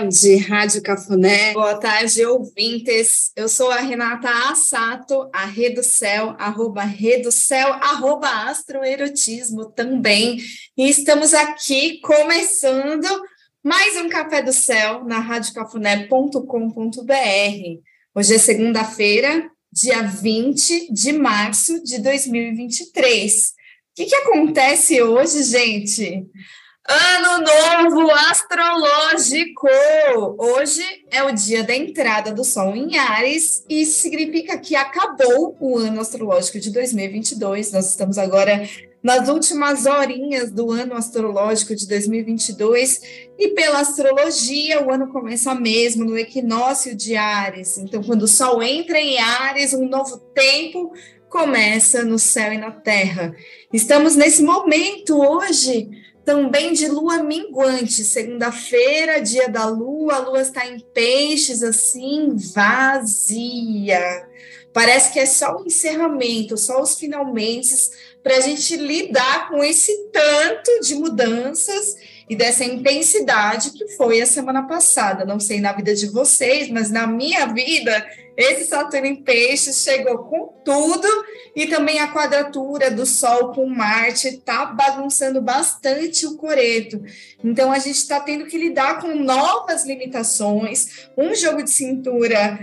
[0.00, 1.52] Tarde, Rádio Cafuné.
[1.52, 3.32] Boa tarde, ouvintes.
[3.36, 5.44] Eu sou a Renata Assato, a
[5.82, 6.84] Céu, arroba
[7.30, 10.38] Céu, arroba Astroerotismo também.
[10.74, 13.06] E estamos aqui começando
[13.62, 17.82] mais um Café do Céu na radiocafuné.com.br.
[18.14, 23.48] Hoje é segunda-feira, dia 20 de março de 2023.
[23.48, 23.50] O
[23.96, 26.26] que, que acontece hoje, gente?
[26.92, 29.68] Ano novo astrológico!
[30.36, 35.78] Hoje é o dia da entrada do Sol em Ares e significa que acabou o
[35.78, 37.70] ano astrológico de 2022.
[37.70, 38.68] Nós estamos agora
[39.04, 43.00] nas últimas horinhas do ano astrológico de 2022
[43.38, 47.78] e pela astrologia o ano começa mesmo no equinócio de Ares.
[47.78, 50.92] Então, quando o Sol entra em Ares, um novo tempo
[51.28, 53.32] começa no céu e na Terra.
[53.72, 55.88] Estamos nesse momento hoje
[56.24, 64.28] também de lua minguante, segunda-feira, dia da lua, a lua está em peixes, assim, vazia.
[64.72, 67.74] Parece que é só o encerramento, só os finalmente,
[68.22, 71.96] para a gente lidar com esse tanto de mudanças
[72.28, 75.24] e dessa intensidade que foi a semana passada.
[75.24, 78.06] Não sei na vida de vocês, mas na minha vida,
[78.40, 81.08] esse Saturno em Peixes chegou com tudo
[81.54, 87.02] e também a quadratura do Sol com Marte está bagunçando bastante o coreto.
[87.42, 92.58] Então a gente está tendo que lidar com novas limitações, um jogo de cintura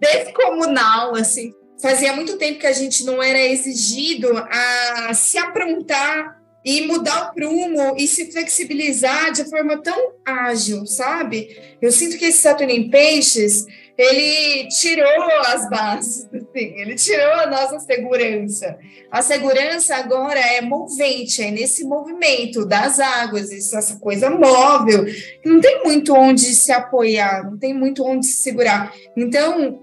[0.00, 1.54] descomunal, assim.
[1.80, 7.34] Fazia muito tempo que a gente não era exigido a se aprontar e mudar o
[7.34, 11.60] prumo e se flexibilizar de forma tão ágil, sabe?
[11.80, 13.66] Eu sinto que esse Saturno em Peixes
[14.02, 18.76] ele tirou as bases, assim, ele tirou a nossa segurança.
[19.10, 25.04] A segurança agora é movente, é nesse movimento das águas, essa coisa móvel,
[25.44, 28.92] não tem muito onde se apoiar, não tem muito onde se segurar.
[29.16, 29.80] Então,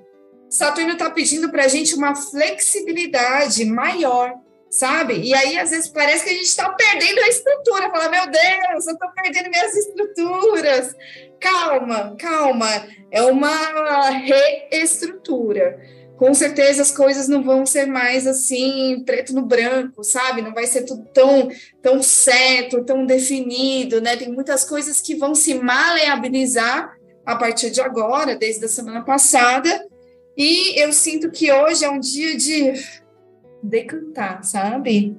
[0.50, 4.34] Saturno está pedindo para a gente uma flexibilidade maior,
[4.70, 5.16] sabe?
[5.22, 7.90] E aí, às vezes, parece que a gente está perdendo a estrutura.
[7.90, 10.96] Fala, meu Deus, eu estou perdendo minhas estruturas.
[11.40, 12.88] Calma, calma.
[13.12, 15.80] É uma reestrutura.
[16.18, 20.42] Com certeza as coisas não vão ser mais assim, preto no branco, sabe?
[20.42, 21.50] Não vai ser tudo tão,
[21.82, 24.18] tão certo, tão definido, né?
[24.18, 26.94] Tem muitas coisas que vão se maleabilizar
[27.26, 29.88] a partir de agora, desde a semana passada.
[30.36, 32.74] E eu sinto que hoje é um dia de
[33.62, 35.16] decantar, sabe?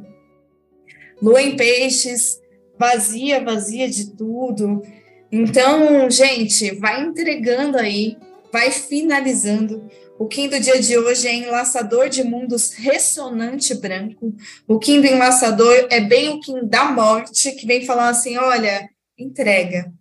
[1.20, 2.40] Lua em peixes,
[2.78, 4.82] vazia, vazia de tudo.
[5.30, 8.16] Então, gente, vai entregando aí,
[8.52, 9.88] vai finalizando.
[10.18, 14.34] O Kim do dia de hoje é enlaçador de mundos ressonante branco.
[14.68, 18.88] O Kim do enlaçador é bem o Kim da morte, que vem falar assim: olha,
[19.18, 19.92] entrega.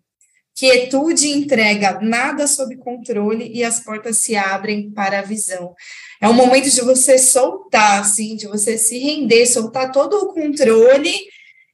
[0.53, 5.73] Quietude entrega, nada sob controle e as portas se abrem para a visão.
[6.21, 11.13] É um momento de você soltar, assim, de você se render, soltar todo o controle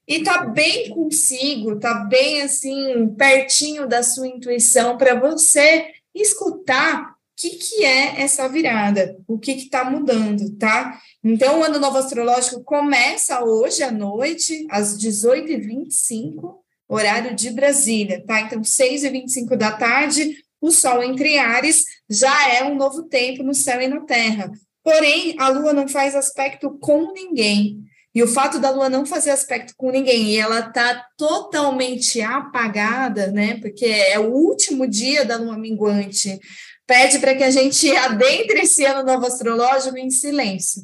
[0.08, 7.16] e tá bem consigo, tá bem assim, pertinho da sua intuição para você escutar o
[7.36, 11.02] que, que é essa virada, o que está mudando, tá?
[11.24, 18.42] Então, o ano novo astrológico começa hoje à noite, às 18h25, horário de Brasília, tá?
[18.42, 23.82] Então, 6h25 da tarde, o Sol entre Ares já é um novo tempo no céu
[23.82, 24.52] e na Terra.
[24.84, 27.80] Porém, a Lua não faz aspecto com ninguém.
[28.16, 33.28] E o fato da Lua não fazer aspecto com ninguém e ela tá totalmente apagada,
[33.28, 33.60] né?
[33.60, 36.40] Porque é o último dia da Lua minguante,
[36.88, 40.84] pede para que a gente adentre esse ano novo astrológico em silêncio,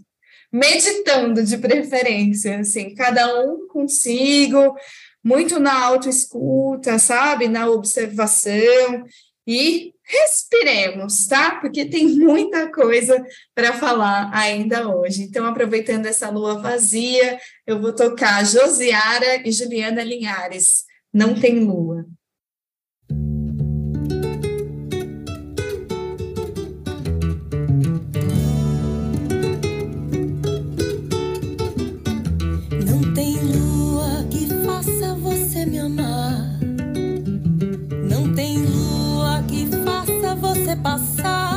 [0.52, 4.76] meditando de preferência, assim, cada um consigo,
[5.24, 7.48] muito na autoescuta, sabe?
[7.48, 9.06] Na observação
[9.48, 11.60] e respiremos, tá?
[11.60, 13.24] Porque tem muita coisa
[13.56, 15.24] para falar ainda hoje.
[15.24, 20.86] Então, aproveitando essa lua vazia, eu vou tocar Josiara e Juliana Linhares.
[21.14, 22.06] Não tem lua.
[33.14, 35.92] nem flor, nem perfume de amor.
[35.92, 36.01] Não tem
[40.76, 41.51] lua, não.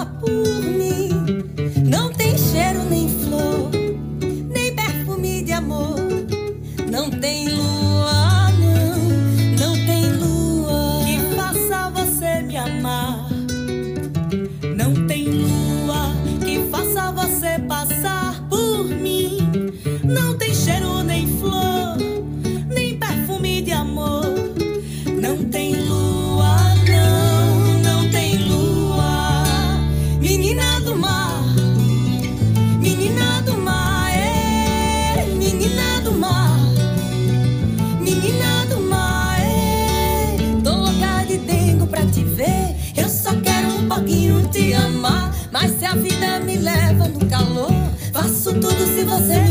[49.05, 49.44] você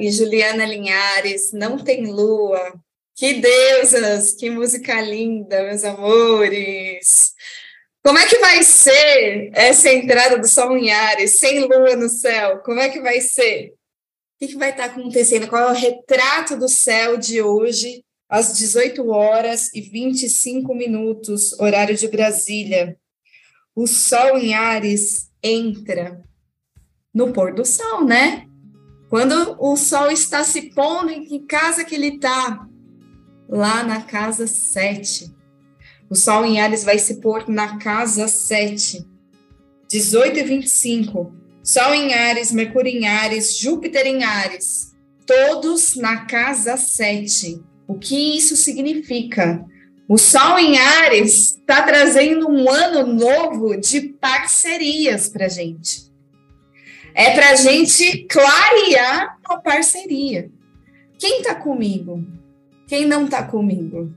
[0.00, 2.74] E Juliana Linhares, Não Tem Lua.
[3.14, 7.32] Que deusas, que música linda, meus amores.
[8.04, 12.58] Como é que vai ser essa entrada do Sol em Ares, sem lua no céu?
[12.58, 13.70] Como é que vai ser?
[13.70, 15.48] O que, que vai estar acontecendo?
[15.48, 21.96] Qual é o retrato do céu de hoje, às 18 horas e 25 minutos, horário
[21.96, 22.96] de Brasília?
[23.74, 26.22] O Sol em Ares entra
[27.12, 28.46] no pôr do sol, né?
[29.08, 32.66] Quando o sol está se pondo, em que casa que ele está?
[33.48, 35.32] Lá na casa 7.
[36.10, 39.06] O sol em Ares vai se pôr na casa 7.
[39.88, 41.32] 18 e 25.
[41.62, 44.92] Sol em Ares, Mercúrio em Ares, Júpiter em Ares.
[45.24, 47.62] Todos na casa 7.
[47.86, 49.64] O que isso significa?
[50.08, 56.05] O Sol em Ares está trazendo um ano novo de parcerias para gente
[57.16, 60.50] é para a gente clarear a parceria.
[61.18, 62.22] Quem está comigo?
[62.86, 64.14] Quem não está comigo?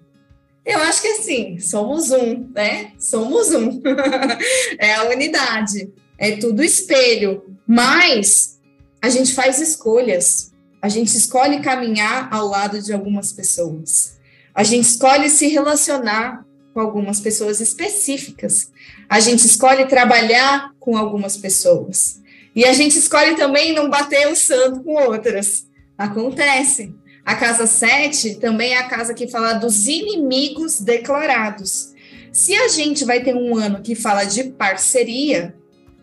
[0.66, 2.92] Eu acho que assim, somos um, né?
[3.00, 3.82] Somos um.
[4.78, 7.56] é a unidade, é tudo espelho.
[7.66, 8.60] Mas
[9.02, 10.52] a gente faz escolhas.
[10.82, 14.20] A gente escolhe caminhar ao lado de algumas pessoas.
[14.54, 18.72] A gente escolhe se relacionar com algumas pessoas específicas.
[19.08, 22.20] A gente escolhe trabalhar com algumas pessoas.
[22.56, 25.68] E a gente escolhe também não bater o santo com outras.
[25.98, 26.96] Acontece.
[27.26, 31.94] A casa 7 também é a casa que fala dos inimigos declarados.
[32.32, 35.56] Se a gente vai ter um ano que fala de parceria,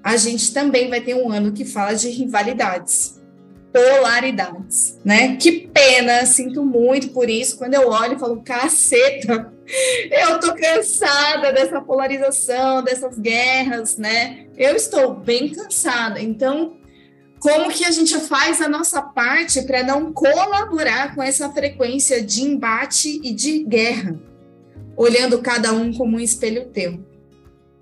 [0.03, 3.16] a gente também vai ter um ano que fala de rivalidades,
[3.77, 5.37] polaridades, né?
[5.37, 7.59] Que pena, sinto muito por isso.
[7.59, 9.53] Quando eu olho, falo, caceta,
[10.11, 14.47] eu tô cansada dessa polarização, dessas guerras, né?
[14.57, 16.21] Eu estou bem cansada.
[16.23, 16.79] Então,
[17.39, 22.43] como que a gente faz a nossa parte para não colaborar com essa frequência de
[22.43, 24.19] embate e de guerra,
[24.97, 27.06] olhando cada um como um espelho teu?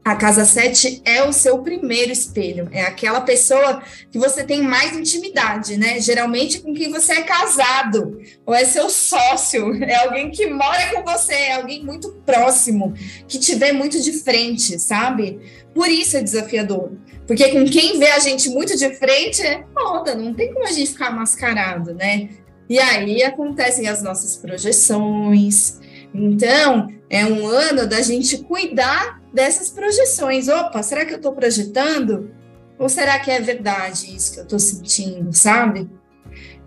[0.05, 3.83] A casa 7 é o seu primeiro espelho, é aquela pessoa
[4.13, 5.99] que você tem mais intimidade, né?
[5.99, 11.11] Geralmente com quem você é casado, ou é seu sócio, é alguém que mora com
[11.11, 12.93] você, é alguém muito próximo,
[13.27, 15.41] que te vê muito de frente, sabe?
[15.75, 16.93] Por isso é desafiador.
[17.27, 20.73] Porque com quem vê a gente muito de frente é foda, não tem como a
[20.73, 22.29] gente ficar mascarado, né?
[22.69, 25.81] E aí acontecem as nossas projeções.
[26.14, 30.49] Então, é um ano da gente cuidar dessas projeções.
[30.49, 32.30] Opa, será que eu estou projetando?
[32.78, 35.90] Ou será que é verdade isso que eu estou sentindo, sabe?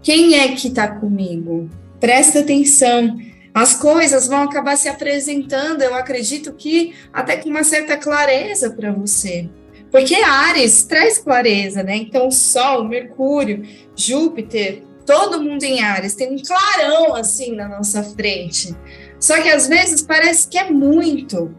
[0.02, 1.70] Quem é que está comigo?
[2.00, 3.18] Presta atenção.
[3.54, 8.92] As coisas vão acabar se apresentando, eu acredito que até com uma certa clareza para
[8.92, 9.50] você.
[9.92, 11.96] Porque Ares traz clareza, né?
[11.96, 13.64] Então, Sol, Mercúrio,
[13.96, 18.76] Júpiter, todo mundo em Ares tem um clarão assim na nossa frente.
[19.20, 21.54] Só que às vezes parece que é muito.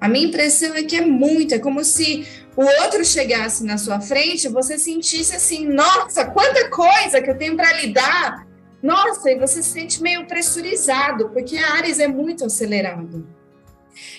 [0.00, 4.00] A minha impressão é que é muito, é como se o outro chegasse na sua
[4.00, 8.46] frente, você sentisse assim, nossa, quanta coisa que eu tenho para lidar.
[8.82, 13.26] Nossa, e você se sente meio pressurizado, porque a Ares é muito acelerado.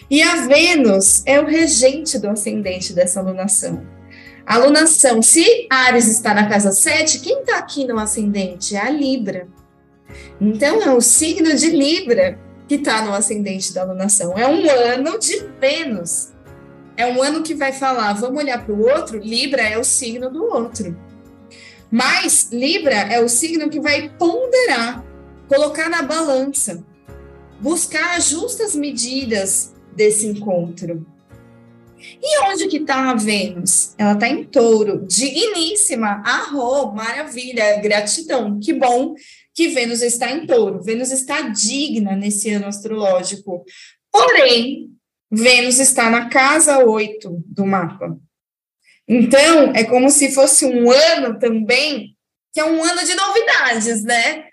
[0.09, 3.85] E a Vênus é o regente do ascendente dessa alunação.
[4.45, 8.75] Alunação, se Ares está na casa 7, quem está aqui no ascendente?
[8.75, 9.47] É a Libra.
[10.39, 14.37] Então, é o signo de Libra que está no ascendente da alunação.
[14.37, 16.29] É um ano de Vênus.
[16.97, 20.29] É um ano que vai falar, vamos olhar para o outro, Libra é o signo
[20.29, 20.97] do outro.
[21.91, 25.03] Mas Libra é o signo que vai ponderar,
[25.47, 26.83] colocar na balança,
[27.59, 31.05] buscar as justas medidas desse encontro.
[32.21, 33.93] E onde que está a Vênus?
[33.97, 39.15] Ela está em touro, digníssima, arro, maravilha, gratidão, que bom
[39.55, 40.83] que Vênus está em touro.
[40.83, 43.63] Vênus está digna nesse ano astrológico.
[44.11, 44.91] Porém,
[45.31, 48.19] Vênus está na casa 8 do mapa.
[49.07, 52.17] Então, é como se fosse um ano também,
[52.53, 54.49] que é um ano de novidades, né?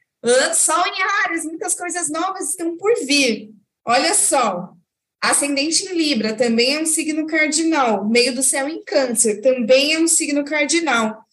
[0.55, 3.51] Sol em Ares, muitas coisas novas estão por vir.
[3.85, 4.73] Olha só,
[5.21, 9.99] ascendente em Libra também é um signo cardinal, meio do céu em Câncer também é
[9.99, 11.25] um signo cardinal.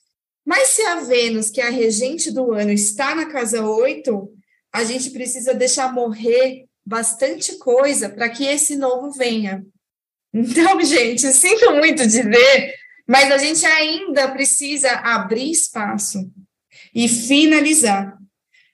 [0.49, 4.33] Mas se a Vênus, que é a regente do ano, está na casa 8,
[4.73, 9.63] a gente precisa deixar morrer bastante coisa para que esse novo venha.
[10.33, 12.73] Então, gente, sinto muito dizer,
[13.07, 16.17] mas a gente ainda precisa abrir espaço
[16.95, 18.17] e finalizar.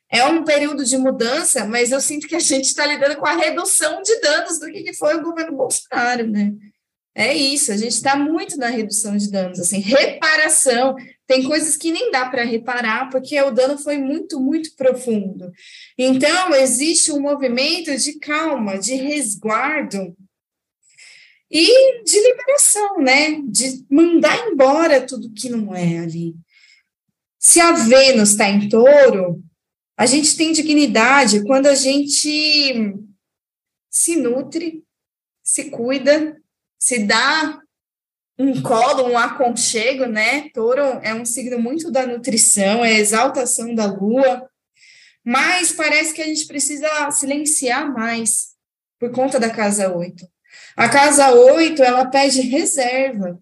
[0.09, 3.35] É um período de mudança, mas eu sinto que a gente está lidando com a
[3.35, 6.53] redução de danos do que foi o governo Bolsonaro, né?
[7.13, 10.95] É isso, a gente está muito na redução de danos, assim, reparação.
[11.27, 15.51] Tem coisas que nem dá para reparar, porque o dano foi muito, muito profundo.
[15.97, 20.15] Então, existe um movimento de calma, de resguardo
[21.49, 23.41] e de liberação, né?
[23.47, 26.35] De mandar embora tudo que não é ali.
[27.39, 29.43] Se a Vênus está em touro,
[29.97, 32.93] a gente tem dignidade quando a gente
[33.89, 34.83] se nutre,
[35.43, 36.39] se cuida,
[36.77, 37.61] se dá
[38.37, 40.49] um colo, um aconchego, né?
[40.53, 44.49] Touro é um signo muito da nutrição, é exaltação da lua,
[45.23, 48.49] mas parece que a gente precisa silenciar mais
[48.99, 50.27] por conta da casa 8.
[50.75, 53.39] A casa 8, ela pede reserva.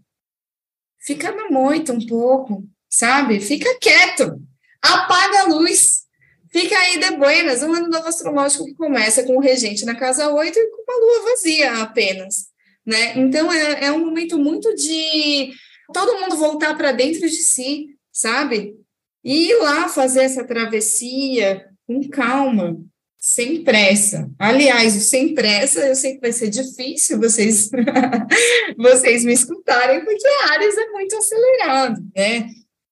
[0.99, 3.39] Fica na moita um pouco, sabe?
[3.39, 4.39] Fica quieto.
[4.81, 6.03] Apaga a luz.
[6.51, 10.31] Fica aí de buenas, um ano novo astrológico que começa com o regente na casa
[10.31, 12.52] 8 e com uma lua vazia apenas
[12.85, 13.17] né?
[13.17, 15.53] Então é, é um momento muito de
[15.93, 18.75] todo mundo voltar para dentro de si, sabe?
[19.23, 22.77] E ir lá fazer essa travessia com calma,
[23.17, 24.29] sem pressa.
[24.37, 27.69] Aliás, sem pressa, eu sei que vai ser difícil vocês
[28.77, 32.49] vocês me escutarem, porque Ares é muito acelerado, né?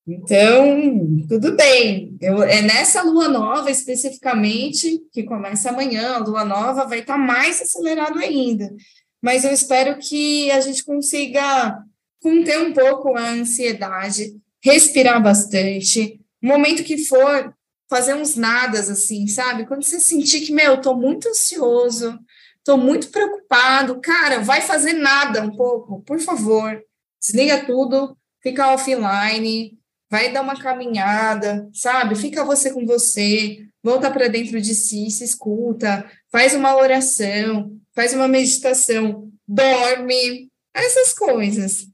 [0.08, 2.18] Então, tudo bem.
[2.20, 7.20] Eu, é nessa lua nova, especificamente, que começa amanhã, a lua nova vai estar tá
[7.20, 8.74] mais acelerado ainda
[9.22, 11.78] mas eu espero que a gente consiga
[12.22, 17.54] conter um pouco a ansiedade, respirar bastante, no momento que for,
[17.90, 19.66] fazer uns nadas assim, sabe?
[19.66, 22.18] Quando você sentir que, meu, tô muito ansioso,
[22.64, 26.82] tô muito preocupado, cara, vai fazer nada um pouco, por favor.
[27.20, 29.78] Desliga tudo, fica offline,
[30.10, 32.16] vai dar uma caminhada, sabe?
[32.16, 38.14] Fica você com você, volta para dentro de si, se escuta, faz uma oração, faz
[38.14, 41.88] uma meditação, dorme, essas coisas.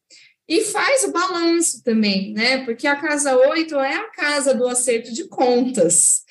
[0.47, 2.63] E faz o balanço também, né?
[2.63, 6.23] Porque a casa 8 é a casa do acerto de contas.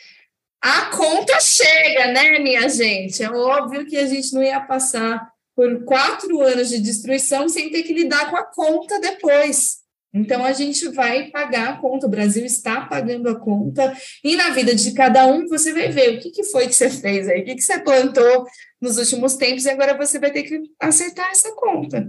[0.61, 3.23] A conta chega, né, minha gente?
[3.23, 7.82] É óbvio que a gente não ia passar por quatro anos de destruição sem ter
[7.82, 9.78] que lidar com a conta depois.
[10.16, 13.94] Então, a gente vai pagar a conta, o Brasil está pagando a conta,
[14.25, 16.88] e na vida de cada um você vai ver o que, que foi que você
[16.88, 18.46] fez aí, o que, que você plantou
[18.80, 22.08] nos últimos tempos, e agora você vai ter que acertar essa conta.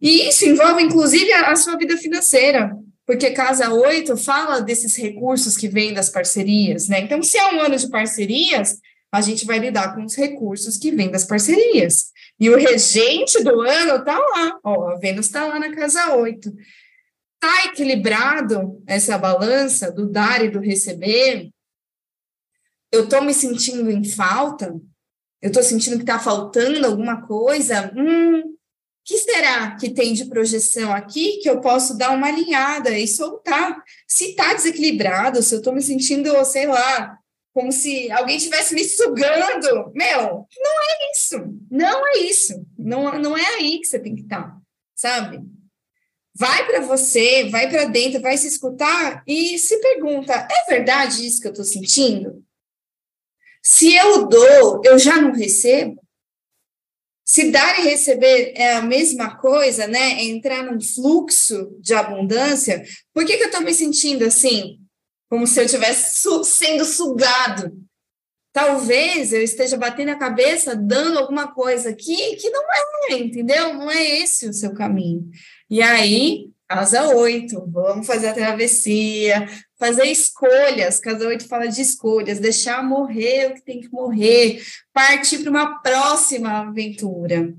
[0.00, 2.74] E isso envolve, inclusive, a, a sua vida financeira,
[3.06, 7.00] porque Casa 8 fala desses recursos que vêm das parcerias, né?
[7.00, 8.78] Então, se é um ano de parcerias,
[9.12, 12.06] a gente vai lidar com os recursos que vêm das parcerias.
[12.40, 16.50] E o regente do ano está lá, ó, a Vênus está lá na Casa 8
[17.44, 21.50] está equilibrado essa balança do dar e do receber,
[22.90, 24.74] eu estou me sentindo em falta,
[25.42, 28.56] eu estou sentindo que está faltando alguma coisa, hum,
[29.04, 33.82] que será que tem de projeção aqui que eu posso dar uma alinhada e soltar?
[34.08, 37.18] Se está desequilibrado, se eu estou me sentindo, sei lá,
[37.52, 41.36] como se alguém estivesse me sugando, meu, não é isso,
[41.70, 44.56] não é isso, não, não é aí que você tem que estar, tá,
[44.94, 45.53] sabe?
[46.36, 51.40] Vai para você, vai para dentro, vai se escutar e se pergunta: é verdade isso
[51.40, 52.44] que eu estou sentindo?
[53.62, 56.02] Se eu dou, eu já não recebo?
[57.24, 60.20] Se dar e receber é a mesma coisa, né?
[60.20, 64.78] É entrar num fluxo de abundância, por que, que eu estou me sentindo assim?
[65.30, 67.72] Como se eu estivesse su sendo sugado.
[68.52, 72.62] Talvez eu esteja batendo a cabeça, dando alguma coisa aqui que não
[73.10, 73.74] é, entendeu?
[73.74, 75.28] Não é esse o seu caminho.
[75.70, 79.46] E aí, casa 8, vamos fazer a travessia,
[79.78, 85.38] fazer escolhas, casa 8 fala de escolhas, deixar morrer o que tem que morrer, partir
[85.38, 87.54] para uma próxima aventura.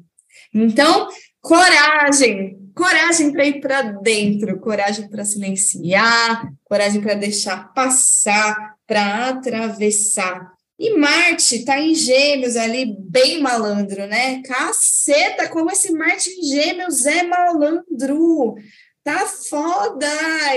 [0.54, 1.08] Então,
[1.42, 10.55] coragem, coragem para ir para dentro, coragem para silenciar, coragem para deixar passar, para atravessar.
[10.78, 14.42] E Marte está em Gêmeos ali, bem malandro, né?
[14.44, 18.56] Caceta, como esse Marte em Gêmeos é malandro.
[19.04, 20.08] Tá foda!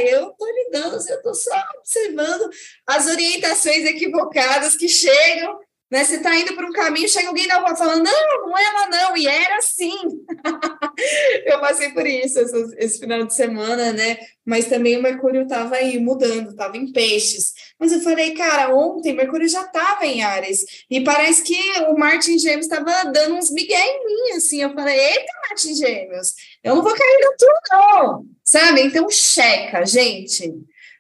[0.01, 2.51] Eu tô lidando, eu tô só observando
[2.87, 5.59] as orientações equivocadas que chegam
[5.91, 6.05] né?
[6.05, 8.87] Você está indo por um caminho, chega alguém na rua falando, não, não é ela
[8.89, 9.97] não, e era assim.
[11.47, 14.19] eu passei por isso esse, esse, final de semana, né?
[14.45, 17.55] Mas também o Mercúrio estava aí mudando, estava em peixes.
[17.79, 21.57] Mas eu falei, cara, ontem Mercúrio já estava em Ares, e parece que
[21.89, 24.61] o Martin Gêmeos estava dando uns migué em mim, assim.
[24.63, 28.27] Eu falei, eita, Martin Gêmeos, eu não vou cair no tudo, não.
[28.45, 28.83] Sabe?
[28.83, 30.53] Então, checa, gente.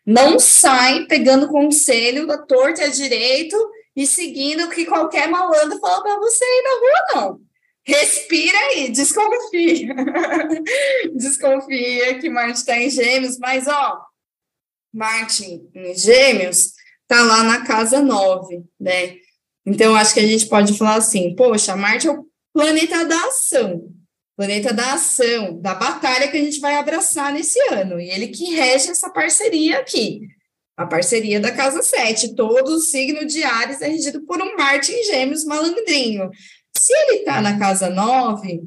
[0.06, 3.56] Não sai pegando conselho da torta à direito
[3.94, 7.40] e seguindo o que qualquer malandro fala para você aí na rua, não.
[7.84, 9.94] Respira aí, desconfia.
[11.16, 14.07] desconfia que Marte está em Gêmeos, mas ó,
[14.92, 16.72] Marte em Gêmeos
[17.06, 19.16] tá lá na casa 9, né?
[19.64, 23.88] Então, acho que a gente pode falar assim: poxa, Marte é o planeta da ação,
[24.36, 28.54] planeta da ação, da batalha que a gente vai abraçar nesse ano, e ele que
[28.54, 30.20] rege essa parceria aqui
[30.78, 32.36] a parceria da Casa 7.
[32.36, 36.30] Todo o signo de Ares é regido por um Marte em Gêmeos malandrinho.
[36.76, 38.60] Se ele está na Casa 9,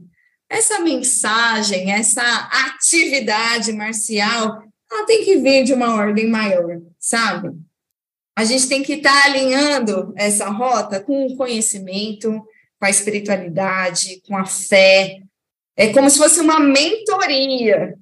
[0.50, 2.22] essa mensagem, essa
[2.68, 7.50] atividade marcial, ela tem que vir de uma ordem maior, sabe?
[8.36, 12.30] A gente tem que estar tá alinhando essa rota com o conhecimento,
[12.80, 15.22] com a espiritualidade, com a fé.
[15.78, 17.98] É como se fosse uma mentoria,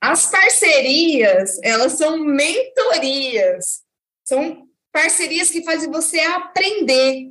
[0.00, 3.82] as parcerias, elas são mentorias,
[4.24, 7.30] são parcerias que fazem você aprender.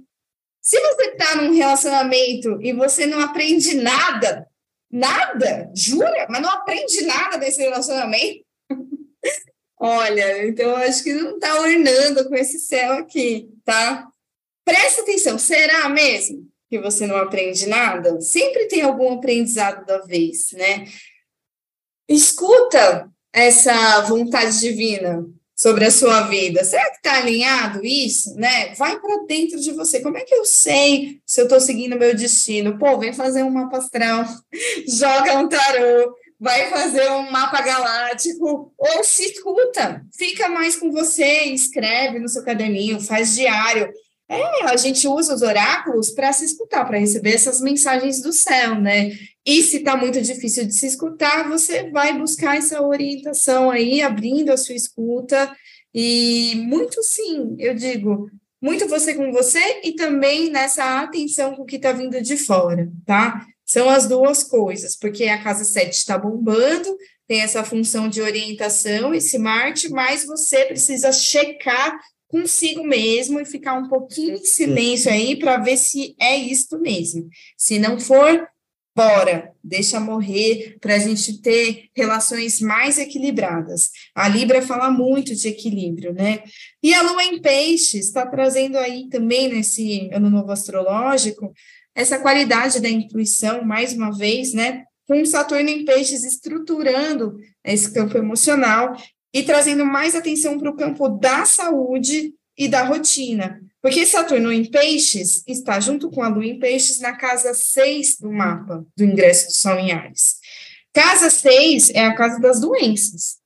[0.62, 4.47] Se você está num relacionamento e você não aprende nada,
[4.91, 8.45] nada, jura, mas não aprende nada desse relacionamento,
[9.79, 14.08] olha, então acho que não está ornando com esse céu aqui, tá?
[14.65, 18.21] Presta atenção, será mesmo que você não aprende nada?
[18.21, 20.86] Sempre tem algum aprendizado da vez, né?
[22.10, 25.23] escuta essa vontade divina
[25.55, 26.63] sobre a sua vida.
[26.63, 28.73] Será que está alinhado isso, né?
[28.75, 30.01] Vai para dentro de você.
[30.01, 32.79] Como é que eu sei se eu estou seguindo meu destino?
[32.79, 34.25] Pô, vem fazer um mapa astral,
[34.88, 41.43] joga um tarô, vai fazer um mapa galáctico, ou se escuta, fica mais com você,
[41.45, 43.91] escreve no seu caderninho, faz diário.
[44.32, 48.75] É, a gente usa os oráculos para se escutar, para receber essas mensagens do céu,
[48.75, 49.12] né?
[49.45, 54.52] E se está muito difícil de se escutar, você vai buscar essa orientação aí, abrindo
[54.52, 55.52] a sua escuta.
[55.91, 58.30] E muito sim, eu digo,
[58.62, 62.88] muito você com você e também nessa atenção com o que está vindo de fora,
[63.06, 63.43] tá?
[63.69, 69.13] São as duas coisas, porque a casa 7 está bombando, tem essa função de orientação,
[69.13, 75.38] esse Marte, mas você precisa checar consigo mesmo e ficar um pouquinho em silêncio aí
[75.38, 77.29] para ver se é isto mesmo.
[77.55, 78.47] Se não for,
[78.95, 83.91] bora, deixa morrer para a gente ter relações mais equilibradas.
[84.15, 86.41] A Libra fala muito de equilíbrio, né?
[86.82, 91.53] E a Lua em Peixes está trazendo aí também nesse ano novo astrológico
[91.95, 94.86] essa qualidade da intuição, mais uma vez, né?
[95.08, 98.95] Com Saturno em Peixes estruturando esse campo emocional
[99.34, 103.62] e trazendo mais atenção para o campo da saúde e da rotina.
[103.82, 108.32] Porque Saturno em Peixes está junto com a Lua em Peixes na casa 6 do
[108.32, 110.36] mapa do ingresso do Sol em Ares.
[110.93, 113.38] Casa 6 é a casa das doenças.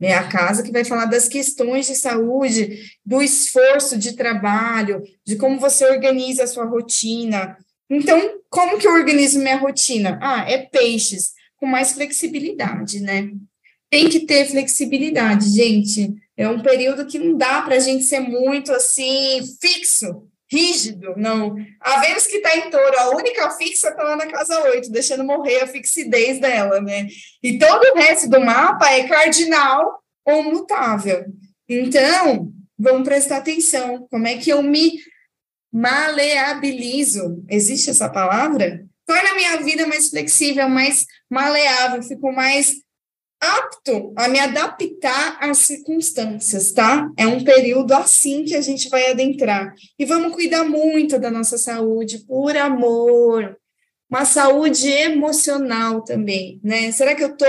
[0.00, 5.36] É a casa que vai falar das questões de saúde, do esforço de trabalho, de
[5.36, 7.56] como você organiza a sua rotina.
[7.90, 10.18] Então, como que eu organizo minha rotina?
[10.22, 13.30] Ah, é peixes, com mais flexibilidade, né?
[13.90, 16.14] tem que ter flexibilidade, gente.
[16.36, 21.56] É um período que não dá para a gente ser muito assim, fixo, rígido, não.
[21.80, 25.24] A Vênus que está em touro, a única fixa está lá na casa 8, deixando
[25.24, 27.08] morrer a fixidez dela, né?
[27.42, 31.24] E todo o resto do mapa é cardinal ou mutável.
[31.68, 34.06] Então, vamos prestar atenção.
[34.08, 34.92] Como é que eu me
[35.72, 37.44] maleabilizo?
[37.48, 38.84] Existe essa palavra?
[39.06, 42.76] Torna a minha vida mais flexível, mais maleável, fico mais
[43.40, 47.10] apto a me adaptar às circunstâncias, tá?
[47.16, 49.74] É um período assim que a gente vai adentrar.
[49.98, 53.56] E vamos cuidar muito da nossa saúde, por amor.
[54.10, 56.92] Uma saúde emocional também, né?
[56.92, 57.46] Será que eu tô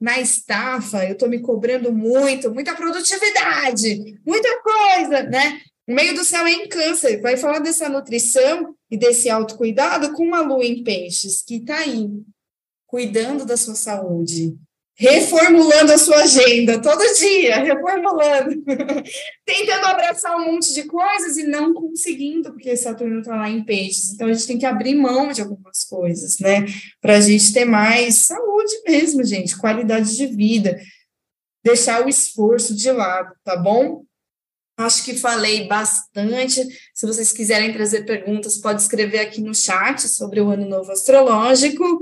[0.00, 5.60] na estafa, eu tô me cobrando muito, muita produtividade, muita coisa, né?
[5.86, 10.24] O meio do céu é em câncer, vai falar dessa nutrição e desse autocuidado com
[10.24, 12.08] uma lua em peixes, que tá aí,
[12.86, 14.56] cuidando da sua saúde,
[14.96, 18.62] reformulando a sua agenda todo dia, reformulando,
[19.44, 24.12] tentando abraçar um monte de coisas e não conseguindo, porque Saturno está lá em peixes.
[24.12, 26.64] Então a gente tem que abrir mão de algumas coisas, né?
[27.00, 30.80] Para a gente ter mais saúde mesmo, gente, qualidade de vida,
[31.62, 34.04] deixar o esforço de lado, tá bom?
[34.76, 36.60] Acho que falei bastante.
[36.92, 42.00] Se vocês quiserem trazer perguntas, pode escrever aqui no chat sobre o ano novo astrológico.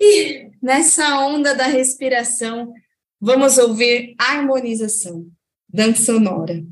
[0.00, 2.72] E nessa onda da respiração,
[3.20, 5.26] vamos ouvir harmonização,
[5.68, 6.64] dança sonora.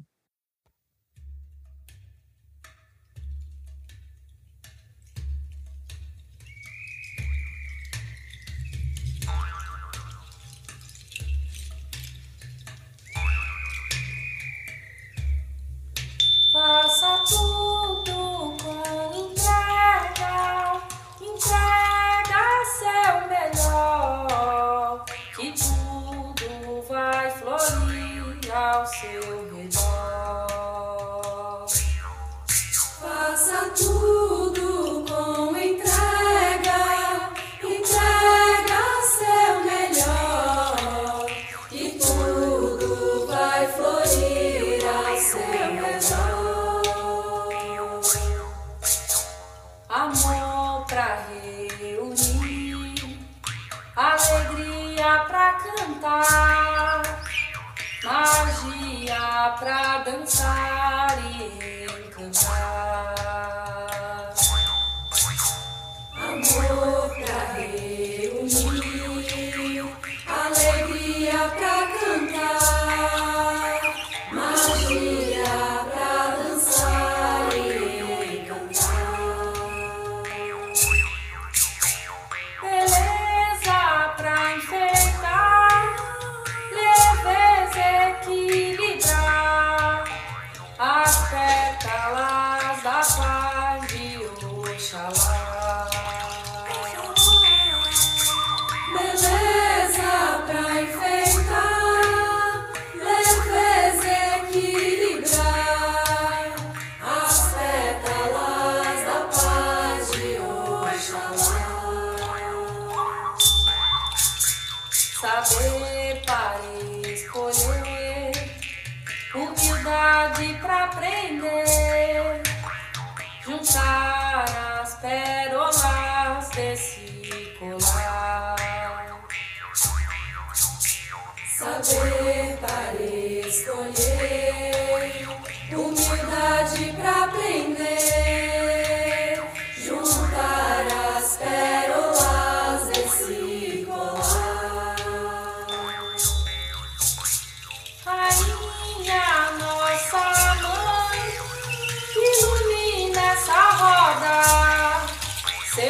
[28.87, 29.50] Seu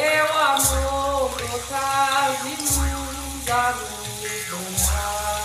[0.01, 5.40] seu amor brotar de luz a do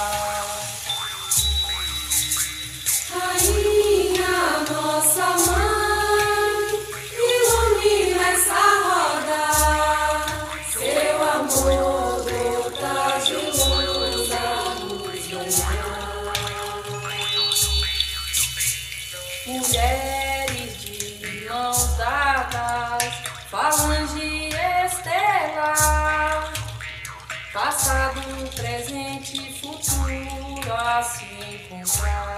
[31.68, 32.36] se encontrar.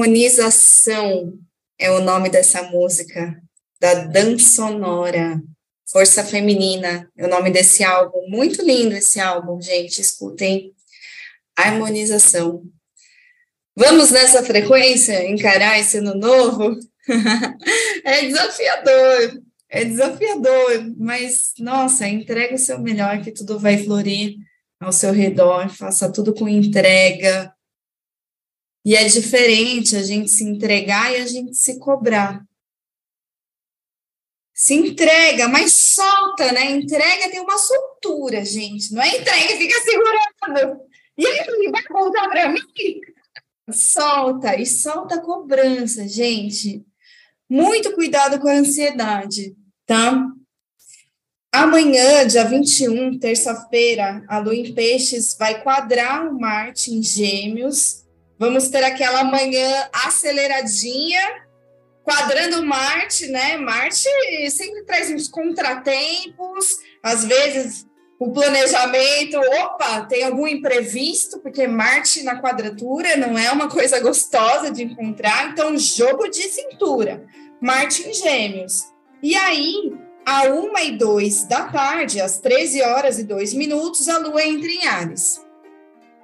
[0.00, 1.38] Harmonização
[1.78, 3.38] é o nome dessa música,
[3.78, 5.42] da dança sonora.
[5.92, 8.26] Força Feminina é o nome desse álbum.
[8.30, 10.00] Muito lindo esse álbum, gente.
[10.00, 10.72] Escutem.
[11.54, 12.62] Harmonização.
[13.76, 16.78] Vamos nessa frequência encarar esse ano novo?
[18.02, 24.36] é desafiador, é desafiador, mas nossa, entrega o seu melhor que tudo vai florir
[24.80, 27.52] ao seu redor, faça tudo com entrega,
[28.84, 32.42] e é diferente a gente se entregar e a gente se cobrar.
[34.54, 36.70] Se entrega, mas solta, né?
[36.70, 38.92] Entrega tem uma soltura, gente.
[38.92, 40.80] Não é entrega, fica segurando.
[41.16, 42.60] E aí, vai voltar para mim?
[43.70, 46.84] Solta, e solta a cobrança, gente.
[47.48, 49.54] Muito cuidado com a ansiedade,
[49.86, 50.26] tá?
[51.52, 58.04] Amanhã, dia 21, terça-feira, a Lua em Peixes vai quadrar o Marte em Gêmeos
[58.40, 61.20] Vamos ter aquela manhã aceleradinha,
[62.02, 63.58] quadrando Marte, né?
[63.58, 64.08] Marte
[64.50, 67.86] sempre traz uns contratempos, às vezes
[68.18, 74.70] o planejamento, opa, tem algum imprevisto, porque Marte na quadratura não é uma coisa gostosa
[74.70, 77.26] de encontrar, então jogo de cintura,
[77.60, 78.84] Marte em Gêmeos.
[79.22, 79.92] E aí,
[80.24, 84.70] a 1 e 2 da tarde, às 13 horas e 2 minutos, a Lua entra
[84.70, 85.42] em Ares.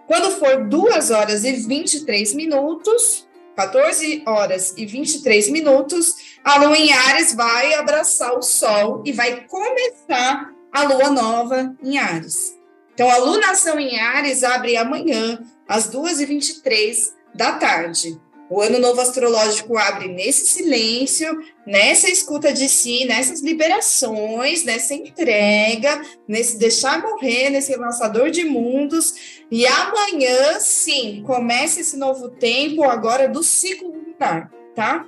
[0.07, 6.93] Quando for 2 horas e 23 minutos, 14 horas e 23 minutos, a lua em
[6.93, 12.57] Ares vai abraçar o Sol e vai começar a lua nova em Ares.
[12.95, 18.21] Então, a lunação em Ares abre amanhã, às 2h23 da tarde.
[18.49, 26.01] O ano novo astrológico abre nesse silêncio, nessa escuta de si, nessas liberações, nessa entrega,
[26.29, 29.43] nesse deixar morrer, nesse lançador de mundos.
[29.51, 35.05] E amanhã, sim, começa esse novo tempo agora do ciclo lunar, tá?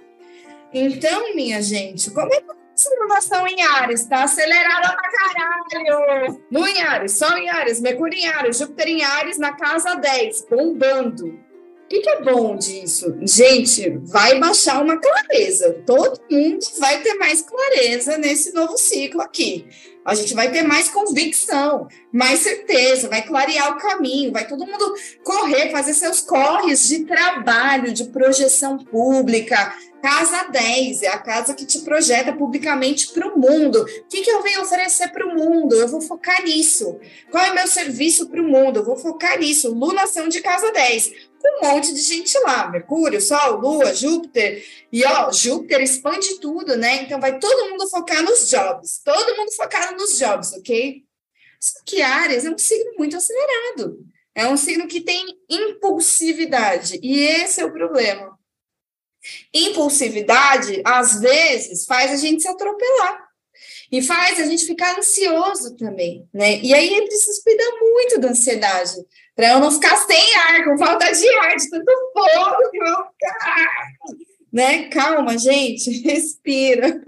[0.72, 2.58] Então, minha gente, como é que
[3.00, 6.44] lunação em Ares tá acelerada pra caralho?
[6.50, 10.46] No em Ares, Sol em Ares, Mercúrio em Ares, Júpiter em Ares na casa 10,
[10.50, 11.47] bombando.
[11.88, 13.16] O que, que, é bom disso?
[13.22, 15.72] Gente, vai baixar uma clareza.
[15.86, 19.66] Todo mundo vai ter mais clareza nesse novo ciclo aqui.
[20.04, 24.94] A gente vai ter mais convicção, mais certeza, vai clarear o caminho, vai todo mundo
[25.24, 29.74] correr, fazer seus corres de trabalho, de projeção pública.
[30.02, 33.80] Casa 10 é a casa que te projeta publicamente para o mundo.
[33.80, 35.74] O que, que eu venho oferecer para o mundo?
[35.74, 36.98] Eu vou focar nisso.
[37.30, 38.80] Qual é o meu serviço para o mundo?
[38.80, 39.74] Eu vou focar nisso.
[39.74, 45.04] Lunação de casa 10 com um monte de gente lá, Mercúrio, Sol, Lua, Júpiter, e
[45.04, 47.02] ó, Júpiter expande tudo, né?
[47.02, 51.04] Então vai todo mundo focar nos jobs, todo mundo focado nos jobs, ok?
[51.60, 53.98] Só que Ares é um signo muito acelerado,
[54.34, 58.38] é um signo que tem impulsividade, e esse é o problema.
[59.52, 63.28] Impulsividade, às vezes, faz a gente se atropelar.
[63.90, 66.60] E faz a gente ficar ansioso também, né?
[66.60, 68.94] E aí é preciso cuidar muito da ansiedade,
[69.38, 72.96] para eu não ficar sem ar, com falta de ar, de tanto fogo que eu
[73.06, 73.92] ficar.
[74.52, 74.88] Né?
[74.88, 77.00] Calma, gente, respira.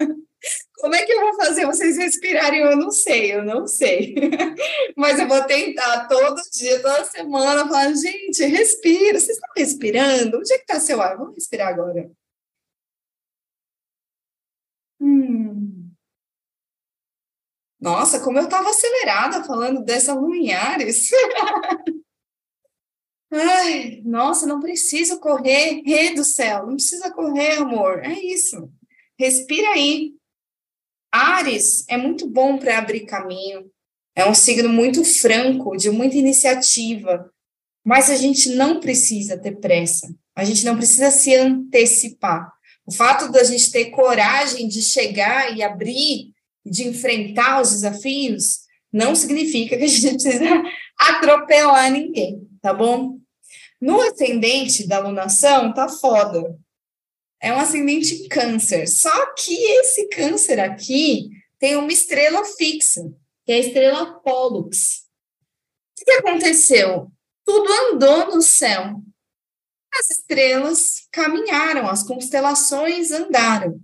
[0.78, 2.60] Como é que eu vou fazer vocês respirarem?
[2.60, 4.14] Eu não sei, eu não sei.
[4.96, 9.18] Mas eu vou tentar todo dia, toda semana, falar, gente, respira.
[9.18, 10.38] Vocês estão respirando?
[10.38, 11.16] Onde é que está seu ar?
[11.16, 12.08] Vamos respirar agora.
[15.00, 15.90] Hum.
[17.80, 21.10] Nossa, como eu estava acelerada falando dessa Lumiares.
[23.32, 28.04] Ai, nossa, não preciso correr, rei do céu, não precisa correr, amor.
[28.04, 28.68] É isso.
[29.18, 30.14] Respira aí.
[31.12, 33.70] Ares é muito bom para abrir caminho.
[34.16, 37.30] É um signo muito franco, de muita iniciativa.
[37.84, 40.12] Mas a gente não precisa ter pressa.
[40.34, 42.52] A gente não precisa se antecipar.
[42.86, 46.32] O fato da gente ter coragem de chegar e abrir,
[46.66, 48.60] de enfrentar os desafios,
[48.92, 50.62] não significa que a gente precisa
[50.98, 53.19] atropelar ninguém, tá bom?
[53.80, 56.58] No ascendente da alunação, tá foda.
[57.40, 58.86] É um ascendente em câncer.
[58.86, 63.10] Só que esse câncer aqui tem uma estrela fixa,
[63.44, 65.06] que é a estrela Pollux.
[66.00, 67.10] O que aconteceu?
[67.44, 69.02] Tudo andou no céu.
[69.92, 73.80] As estrelas caminharam, as constelações andaram.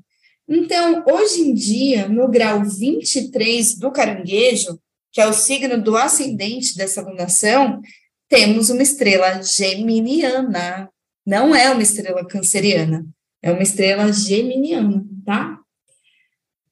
[0.49, 4.79] Então, hoje em dia, no grau 23 do caranguejo,
[5.11, 7.81] que é o signo do ascendente dessa lunação,
[8.29, 10.91] temos uma estrela geminiana.
[11.25, 13.05] Não é uma estrela canceriana,
[13.43, 15.59] é uma estrela geminiana, tá?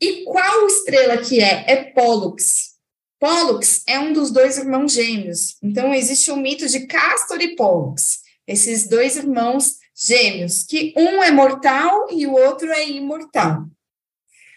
[0.00, 1.64] E qual estrela que é?
[1.66, 2.74] É Pollux.
[3.18, 5.56] Pollux é um dos dois irmãos gêmeos.
[5.62, 8.20] Então, existe o um mito de Castor e Pollux.
[8.46, 13.64] Esses dois irmãos Gêmeos, que um é mortal e o outro é imortal.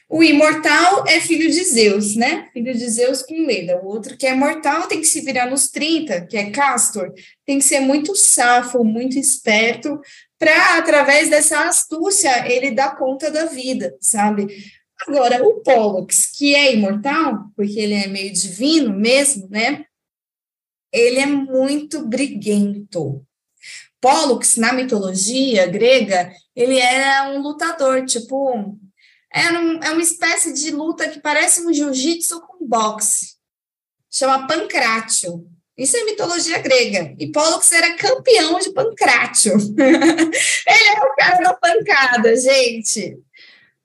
[0.10, 2.50] O imortal é filho de Zeus, né?
[2.54, 3.82] Filho de Zeus com Leda.
[3.84, 7.12] O outro que é mortal tem que se virar nos 30, que é Castor.
[7.46, 10.00] Tem que ser muito safo, muito esperto,
[10.40, 14.48] para, através dessa astúcia, ele dar conta da vida, sabe?
[15.06, 19.86] Agora, o Pollux, que é imortal, porque ele é meio divino mesmo, né?
[20.92, 23.26] Ele é muito briguento.
[24.00, 28.78] Pollux, na mitologia grega, ele era um lutador, tipo,
[29.32, 33.36] era um, é uma espécie de luta que parece um jiu-jitsu com boxe.
[34.10, 35.46] Chama pancrácio.
[35.78, 37.16] Isso é mitologia grega.
[37.20, 39.54] E Pollux era campeão de pancrácio.
[39.78, 43.20] ele é o cara da pancada, gente.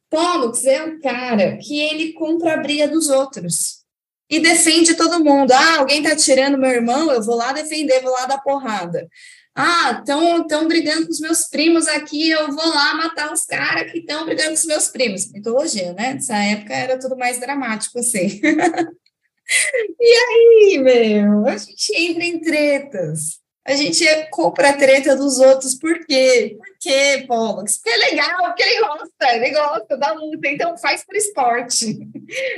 [0.09, 3.83] Pollux é o cara que ele compra a briga dos outros
[4.31, 5.53] e defende todo mundo.
[5.53, 9.07] Ah, alguém tá tirando meu irmão, eu vou lá defender, vou lá dar porrada.
[9.55, 13.99] Ah, estão brigando com os meus primos aqui, eu vou lá matar os caras que
[13.99, 15.31] estão brigando com os meus primos.
[15.31, 16.15] Mitologia, né?
[16.15, 18.41] Nessa época era tudo mais dramático, assim.
[20.01, 23.43] e aí, meu, a gente entra em tretas.
[23.65, 26.57] A gente compra a treta dos outros, por quê?
[26.59, 27.77] Por quê, Pollux?
[27.77, 31.99] Porque é legal, porque ele gosta, ele gosta da luta, então faz por esporte.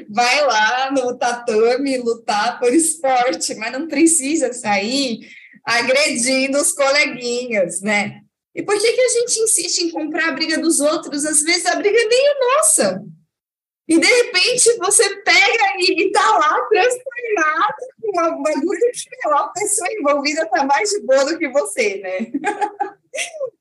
[0.09, 5.29] Vai lá no tatame lutar por esporte, mas não precisa sair
[5.65, 8.21] agredindo os coleguinhas, né?
[8.55, 11.25] E por que, que a gente insiste em comprar a briga dos outros?
[11.25, 13.05] Às vezes a briga nem é nossa.
[13.87, 19.93] E de repente você pega e, está lá transformado com uma bagulho que a pessoa
[19.93, 22.19] envolvida está mais de boa do que você, né?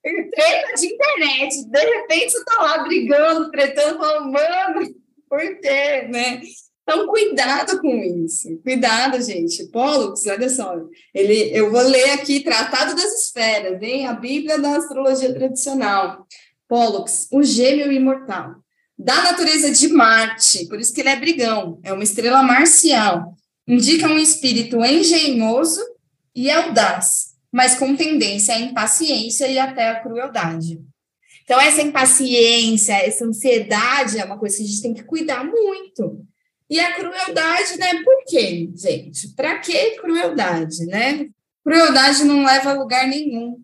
[0.01, 4.95] Treta de internet, de repente você está lá brigando, tretando, falando, mano,
[5.29, 6.41] por quê, né?
[6.84, 8.58] Então, cuidado com isso.
[8.62, 9.65] Cuidado, gente.
[9.67, 10.76] Pollux, olha só.
[11.13, 14.06] Ele, eu vou ler aqui Tratado das Esferas, hein?
[14.06, 16.28] A Bíblia da Astrologia Tradicional.
[16.67, 18.56] Pollux, o gêmeo imortal.
[19.00, 21.80] Da natureza de Marte, por isso que ele é brigão.
[21.84, 23.34] É uma estrela marcial.
[23.65, 25.82] Indica um espírito engenhoso
[26.36, 30.82] e audaz, mas com tendência à impaciência e até à crueldade.
[31.43, 36.26] Então, essa impaciência, essa ansiedade é uma coisa que a gente tem que cuidar muito
[36.69, 38.04] e a crueldade, né?
[38.04, 39.30] Por quê, gente?
[39.36, 41.28] Para que crueldade, né?
[41.63, 43.62] Crueldade não leva a lugar nenhum.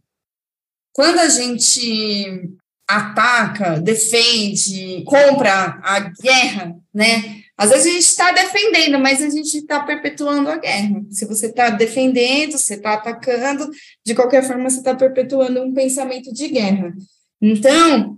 [0.94, 2.50] Quando a gente
[2.88, 7.44] ataca, defende, compra a guerra, né?
[7.56, 11.04] Às vezes a gente está defendendo, mas a gente está perpetuando a guerra.
[11.12, 13.70] Se você está defendendo, você está atacando,
[14.06, 16.94] de qualquer forma você está perpetuando um pensamento de guerra.
[17.42, 18.18] Então,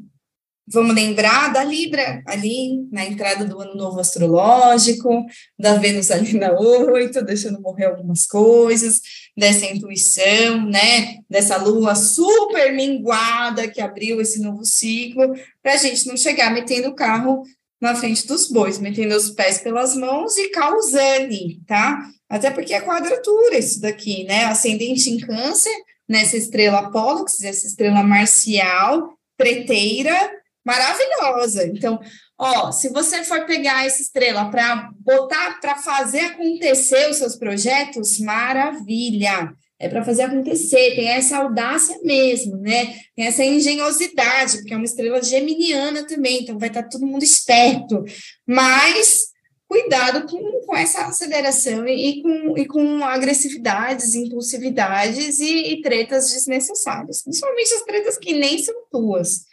[0.74, 5.26] Vamos lembrar da Libra, ali na entrada do ano novo astrológico,
[5.60, 9.02] da Vênus ali na 8, deixando morrer algumas coisas,
[9.36, 11.18] dessa intuição, né?
[11.30, 16.90] Dessa lua super minguada que abriu esse novo ciclo, para a gente não chegar metendo
[16.90, 17.44] o carro
[17.82, 21.36] na frente dos bois, metendo os pés pelas mãos e causando,
[21.68, 22.00] tá?
[22.30, 24.46] Até porque é quadratura isso daqui, né?
[24.46, 25.74] Ascendente em câncer,
[26.08, 31.66] nessa estrela Pollux, essa estrela marcial, preteira, maravilhosa.
[31.68, 32.00] Então,
[32.38, 38.20] ó, se você for pegar essa estrela para botar para fazer acontecer os seus projetos,
[38.20, 39.54] maravilha.
[39.80, 43.00] É para fazer acontecer, tem essa audácia mesmo, né?
[43.16, 47.24] Tem essa engenhosidade, porque é uma estrela geminiana também, então vai estar tá todo mundo
[47.24, 48.04] esperto.
[48.46, 49.32] Mas
[49.72, 56.30] cuidado com, com essa aceleração e, e, com, e com agressividades, impulsividades e, e tretas
[56.32, 59.46] desnecessárias, principalmente as tretas que nem são tuas.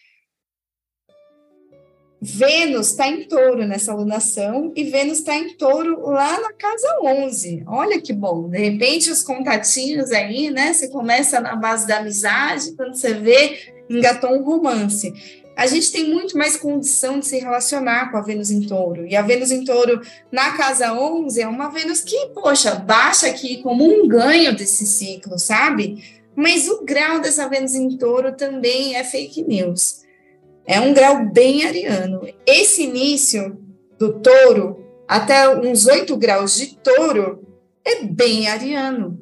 [2.20, 7.62] Vênus está em touro nessa alunação e Vênus está em touro lá na casa 11.
[7.66, 8.48] Olha que bom.
[8.48, 10.72] De repente, os contatinhos aí, né?
[10.72, 15.14] Você começa na base da amizade, quando você vê, engatou um romance.
[15.56, 19.06] A gente tem muito mais condição de se relacionar com a Vênus em touro.
[19.06, 20.00] E a Vênus em touro
[20.30, 25.38] na casa 11 é uma Vênus que, poxa, baixa aqui como um ganho desse ciclo,
[25.38, 26.02] sabe?
[26.34, 30.07] Mas o grau dessa Vênus em touro também é fake news.
[30.68, 32.20] É um grau bem ariano.
[32.46, 33.58] Esse início
[33.98, 37.42] do touro, até uns 8 graus de touro,
[37.82, 39.18] é bem ariano.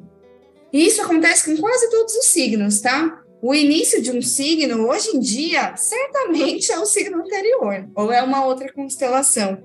[0.73, 3.23] E isso acontece com quase todos os signos, tá?
[3.41, 8.21] O início de um signo, hoje em dia, certamente é o signo anterior, ou é
[8.21, 9.63] uma outra constelação.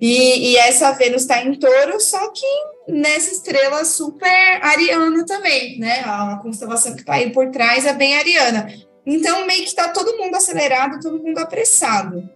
[0.00, 2.46] E, e essa Vênus está em touro, só que
[2.88, 6.00] nessa estrela super ariana também, né?
[6.04, 8.66] A constelação que está aí por trás é bem ariana.
[9.04, 12.28] Então, meio que está todo mundo acelerado, todo mundo apressado.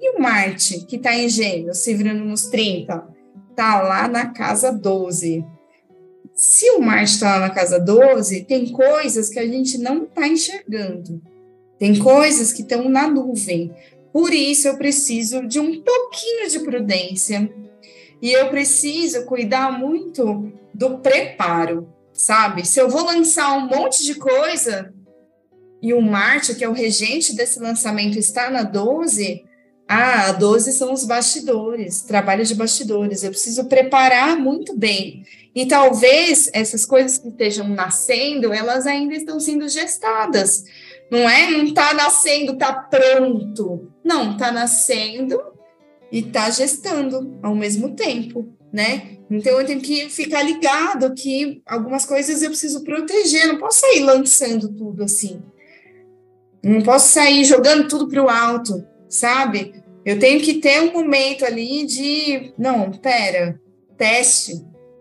[0.00, 3.06] E o Marte, que está em Gêmeos, se virando nos 30,
[3.50, 5.44] está lá na casa 12.
[6.34, 10.26] Se o Marte está lá na casa 12, tem coisas que a gente não está
[10.26, 11.20] enxergando.
[11.78, 13.74] Tem coisas que estão na nuvem.
[14.12, 17.52] Por isso eu preciso de um pouquinho de prudência.
[18.20, 22.64] E eu preciso cuidar muito do preparo, sabe?
[22.66, 24.92] Se eu vou lançar um monte de coisa
[25.82, 29.44] e o Marte, que é o regente desse lançamento, está na 12,
[29.88, 33.22] ah, a 12 são os bastidores, trabalho de bastidores.
[33.22, 35.26] Eu preciso preparar muito bem.
[35.54, 40.64] E talvez essas coisas que estejam nascendo, elas ainda estão sendo gestadas.
[41.10, 41.50] Não é?
[41.50, 43.92] Não está nascendo, está pronto.
[44.02, 45.38] Não, está nascendo
[46.10, 49.18] e está gestando ao mesmo tempo, né?
[49.30, 54.00] Então eu tenho que ficar ligado que algumas coisas eu preciso proteger, não posso sair
[54.00, 55.42] lançando tudo assim.
[56.62, 59.74] Não posso sair jogando tudo para o alto, sabe?
[60.04, 63.60] Eu tenho que ter um momento ali de, não, pera,
[63.96, 64.54] teste,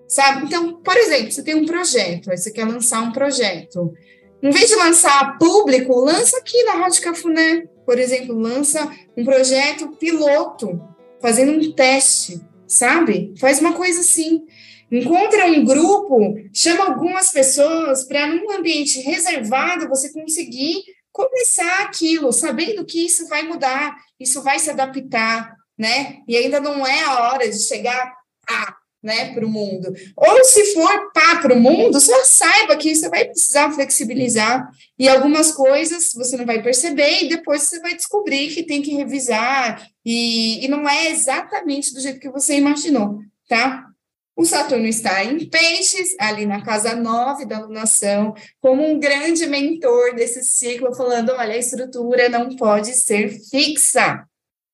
[0.08, 0.46] sabe?
[0.46, 3.94] Então, por exemplo, você tem um projeto, aí você quer lançar um projeto.
[4.42, 9.90] Em vez de lançar público, lança aqui na Rádio Cafuné, por exemplo, lança um projeto
[9.98, 10.82] piloto,
[11.22, 13.34] fazendo um teste, sabe?
[13.40, 14.44] Faz uma coisa assim.
[14.92, 22.86] Encontra um grupo, chama algumas pessoas para, num ambiente reservado, você conseguir começar aquilo, sabendo
[22.86, 26.20] que isso vai mudar, isso vai se adaptar, né?
[26.28, 28.14] E ainda não é a hora de chegar
[28.50, 29.94] a né, para o mundo.
[30.16, 35.10] Ou se for pá para o mundo, só saiba que você vai precisar flexibilizar e
[35.10, 39.88] algumas coisas você não vai perceber e depois você vai descobrir que tem que revisar
[40.06, 43.91] e, e não é exatamente do jeito que você imaginou, tá?
[44.42, 50.16] O Saturno está em Peixes, ali na casa 9 da alunação, como um grande mentor
[50.16, 54.26] desse ciclo, falando: olha, a estrutura não pode ser fixa.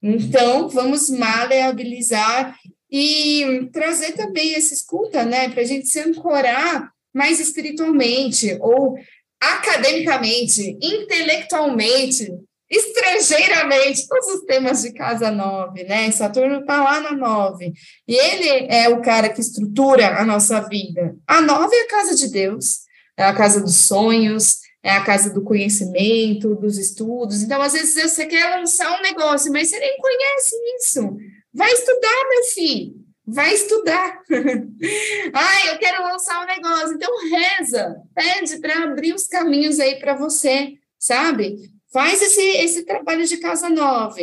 [0.01, 2.57] Então, vamos maleabilizar
[2.89, 8.97] e trazer também essa escuta, né, para a gente se ancorar mais espiritualmente ou
[9.37, 12.31] academicamente, intelectualmente,
[12.69, 16.11] estrangeiramente, todos os temas de casa 9, né?
[16.11, 17.73] Saturno está lá na 9.
[18.07, 21.15] E ele é o cara que estrutura a nossa vida.
[21.25, 22.79] A 9 é a casa de Deus,
[23.15, 27.41] é a casa dos sonhos, é a casa do conhecimento, dos estudos.
[27.41, 31.17] Então, às vezes, você quer lançar um negócio, mas você nem conhece isso.
[31.53, 33.07] Vai estudar, meu filho.
[33.25, 34.21] Vai estudar.
[35.33, 36.93] Ai, eu quero lançar um negócio.
[36.93, 37.95] Então, reza.
[38.15, 41.57] Pede para abrir os caminhos aí para você, sabe?
[41.91, 44.15] Faz esse, esse trabalho de casa nova.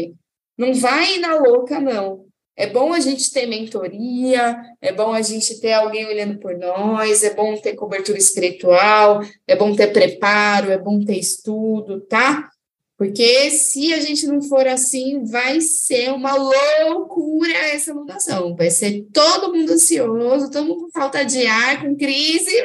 [0.56, 2.26] Não vai na louca, não.
[2.56, 7.24] É bom a gente ter mentoria, é bom a gente ter alguém olhando por nós,
[7.24, 12.48] é bom ter cobertura espiritual, é bom ter preparo, é bom ter estudo, tá?
[12.96, 18.54] Porque se a gente não for assim, vai ser uma loucura essa mudação.
[18.54, 22.62] Vai ser todo mundo ansioso, todo mundo com falta de ar, com crise.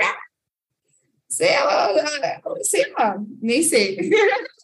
[1.28, 1.89] Sei lá,
[2.62, 3.97] sei lá, nem sei.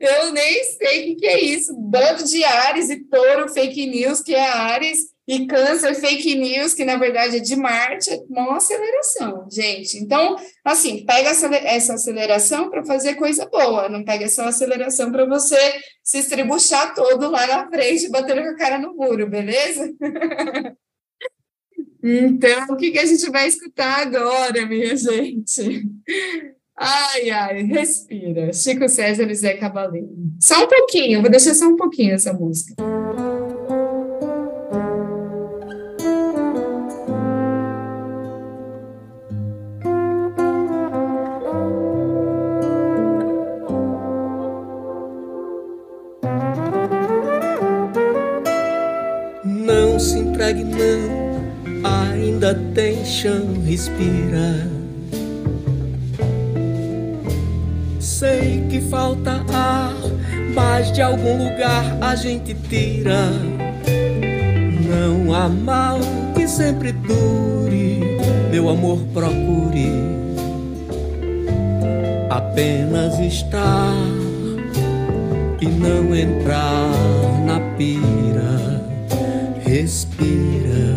[0.00, 1.74] Eu nem sei o que, é isso.
[1.76, 6.84] Bando de Ares e touro fake news, que é Ares, e câncer fake news, que
[6.84, 8.20] na verdade é de Marte, é
[8.50, 9.96] aceleração, gente.
[9.98, 15.56] Então, assim, pega essa aceleração para fazer coisa boa, não pega essa aceleração para você
[16.02, 19.88] se estribuchar todo lá na frente, batendo com a cara no muro, beleza?
[22.02, 25.86] então, o que, que a gente vai escutar agora, minha gente?
[26.76, 28.52] Ai, ai, respira.
[28.52, 30.08] Chico César e Zé Cabaleiro.
[30.40, 32.74] Só um pouquinho, vou deixar só um pouquinho essa música.
[49.44, 54.71] Não se entregue, não, ainda tem chão, respira.
[58.72, 59.92] Que falta ar,
[60.54, 63.30] mas de algum lugar a gente tira.
[64.88, 65.98] Não há mal
[66.34, 68.16] que sempre dure,
[68.50, 69.92] meu amor procure
[72.30, 73.92] apenas estar
[75.60, 76.88] e não entrar
[77.44, 78.80] na pira.
[79.66, 80.96] Respira,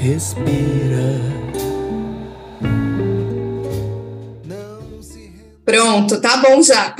[0.00, 1.37] respira.
[5.88, 6.94] Pronto, tá bom já.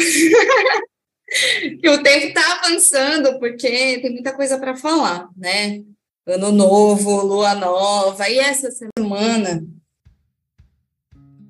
[1.93, 5.83] o tempo tá avançando, porque tem muita coisa para falar, né?
[6.27, 9.63] Ano novo, lua nova, e essa semana,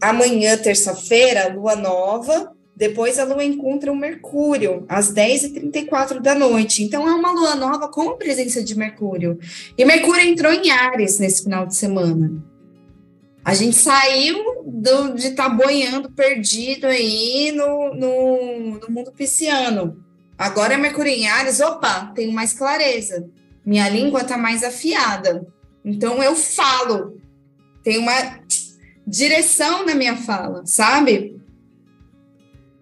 [0.02, 6.82] amanhã, terça-feira, lua nova, depois a lua encontra o Mercúrio, às 10h34 da noite.
[6.82, 9.38] Então, é uma lua nova com a presença de Mercúrio.
[9.76, 12.32] E Mercúrio entrou em Ares nesse final de semana.
[13.44, 20.04] A gente saiu do, de estar tá boiando perdido aí no, no, no mundo pisciano.
[20.36, 23.28] Agora, Mercúrio em Ares, opa, tenho mais clareza.
[23.66, 25.46] Minha língua está mais afiada.
[25.84, 27.20] Então, eu falo.
[27.82, 28.40] Tem uma
[29.06, 31.40] direção na minha fala, sabe?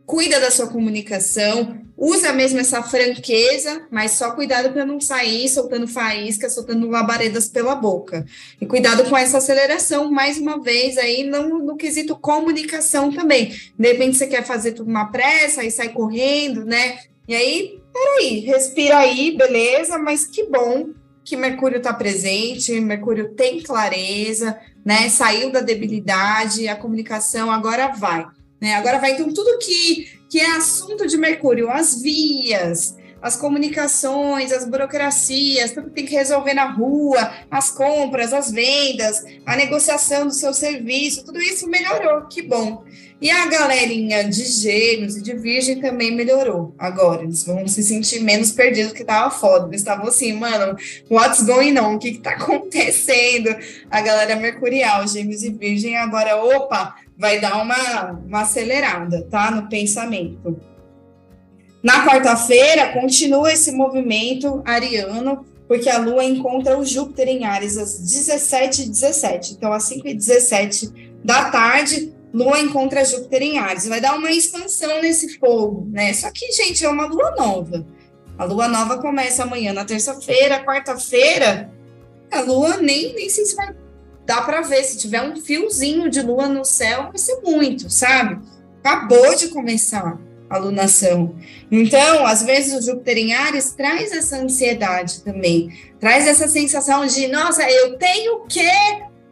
[0.07, 5.88] Cuida da sua comunicação, usa mesmo essa franqueza, mas só cuidado para não sair soltando
[5.88, 8.24] faísca, soltando labaredas pela boca.
[8.61, 13.52] E cuidado com essa aceleração, mais uma vez, aí no, no quesito comunicação também.
[13.76, 16.98] De repente você quer fazer tudo uma pressa, aí sai correndo, né?
[17.26, 20.90] E aí, peraí, respira aí, beleza, mas que bom
[21.24, 25.09] que Mercúrio está presente, Mercúrio tem clareza, né?
[25.09, 28.24] Saiu da debilidade, a comunicação agora vai.
[28.66, 28.74] Né?
[28.74, 34.68] Agora vai, então, tudo que, que é assunto de Mercúrio, as vias, as comunicações, as
[34.68, 40.34] burocracias, tudo que tem que resolver na rua, as compras, as vendas, a negociação do
[40.34, 42.82] seu serviço, tudo isso melhorou, que bom.
[43.18, 47.22] E a galerinha de gêmeos e de virgem também melhorou agora.
[47.22, 49.68] Eles vão se sentir menos perdidos que tava foda.
[49.68, 50.76] Eles estavam assim, mano,
[51.10, 51.94] what's going on?
[51.94, 53.56] O que, que tá acontecendo?
[53.90, 59.50] A galera mercurial, gêmeos e virgem, agora, opa, vai dar uma, uma acelerada, tá?
[59.50, 60.60] No pensamento.
[61.82, 67.98] Na quarta-feira, continua esse movimento ariano, porque a Lua encontra o Júpiter em Ares às
[67.98, 69.52] 17h17.
[69.52, 70.92] Então, às 5h17
[71.24, 73.89] da tarde, Lua encontra Júpiter em Ares.
[73.89, 76.12] Vai dar uma expansão nesse fogo, né?
[76.12, 77.87] Só que, gente, é uma Lua nova.
[78.37, 81.72] A Lua nova começa amanhã na terça-feira, quarta-feira,
[82.30, 83.74] a Lua nem, nem sei se vai
[84.26, 88.45] dá para ver, se tiver um fiozinho de lua no céu, vai ser muito, sabe?
[88.82, 90.18] Acabou de começar
[90.51, 91.37] a lunação.
[91.70, 95.70] Então, às vezes o Júpiter em Ares traz essa ansiedade também,
[96.01, 98.68] traz essa sensação de, nossa, eu tenho que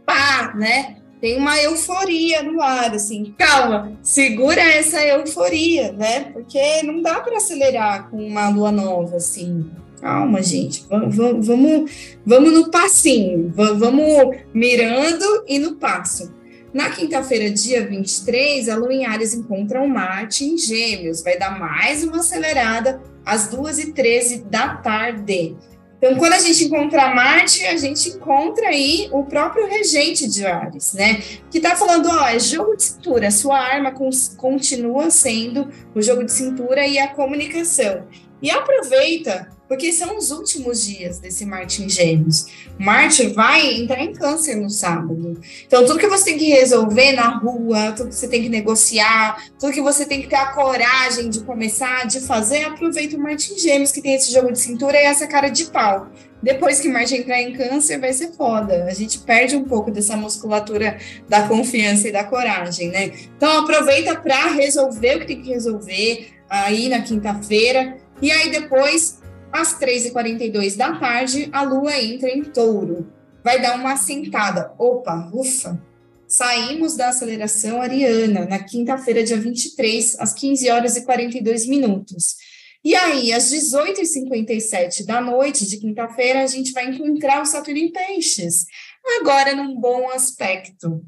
[0.06, 0.96] pá, né?
[1.24, 6.24] Tem uma euforia no ar, assim, calma, segura essa euforia, né?
[6.34, 9.64] Porque não dá para acelerar com uma lua nova, assim
[10.02, 11.90] calma, gente, vamos, vamos,
[12.26, 16.30] vamos no passinho, vamos mirando e no passo.
[16.74, 21.58] Na quinta-feira, dia 23, a Lua em Ares encontra o Marte em Gêmeos, vai dar
[21.58, 25.56] mais uma acelerada às 2h13 da tarde.
[26.04, 30.92] Então, quando a gente encontra Marte, a gente encontra aí o próprio regente de Ares,
[30.92, 31.22] né?
[31.50, 33.90] Que tá falando, ó, é jogo de cintura, sua arma
[34.36, 38.06] continua sendo o jogo de cintura e a comunicação.
[38.42, 42.46] E aproveita porque são os últimos dias desse Marte em Gêmeos.
[42.78, 45.40] Marte vai entrar em câncer no sábado.
[45.66, 49.42] Então, tudo que você tem que resolver na rua, tudo que você tem que negociar,
[49.58, 53.52] tudo que você tem que ter a coragem de começar, de fazer, aproveita o Marte
[53.52, 56.08] em Gêmeos, que tem esse jogo de cintura e essa cara de pau.
[56.42, 58.84] Depois que Marte entrar em câncer, vai ser foda.
[58.84, 63.12] A gente perde um pouco dessa musculatura da confiança e da coragem, né?
[63.34, 67.96] Então, aproveita para resolver o que tem que resolver aí na quinta-feira.
[68.20, 69.22] E aí, depois,
[69.54, 73.08] às 3h42 da tarde, a Lua entra em touro.
[73.44, 74.74] Vai dar uma assentada.
[74.76, 75.80] Opa, ufa!
[76.26, 82.34] Saímos da aceleração ariana na quinta-feira, dia 23, às 15 horas e 42 minutos.
[82.82, 87.92] E aí, às 18h57 da noite de quinta-feira, a gente vai encontrar o Saturno em
[87.92, 88.64] Peixes,
[89.20, 91.00] agora num bom aspecto.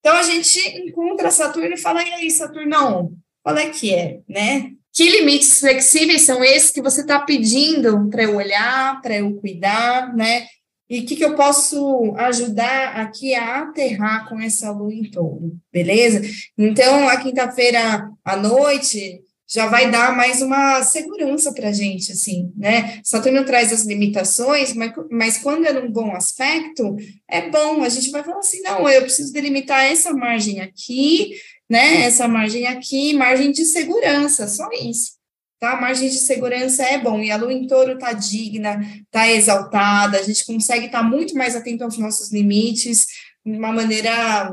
[0.00, 4.72] Então, a gente encontra Saturno e fala: e aí, Saturno, qual é que é, né?
[4.96, 10.16] Que limites flexíveis são esses que você está pedindo para eu olhar, para eu cuidar,
[10.16, 10.46] né?
[10.88, 15.52] E o que, que eu posso ajudar aqui a aterrar com essa lua em touro,
[15.70, 16.22] beleza?
[16.56, 22.50] Então, a quinta-feira à noite já vai dar mais uma segurança para a gente, assim,
[22.56, 23.00] né?
[23.04, 26.96] Saturno traz as limitações, mas, mas quando é num bom aspecto,
[27.28, 31.34] é bom, a gente vai falar assim, não, eu preciso delimitar essa margem aqui,
[31.68, 32.02] né?
[32.02, 35.16] Essa margem aqui, margem de segurança, só isso.
[35.58, 35.80] Tá?
[35.80, 40.22] margem de segurança é bom, e a lua em touro está digna, está exaltada, a
[40.22, 43.06] gente consegue estar tá muito mais atento aos nossos limites,
[43.44, 44.52] de uma maneira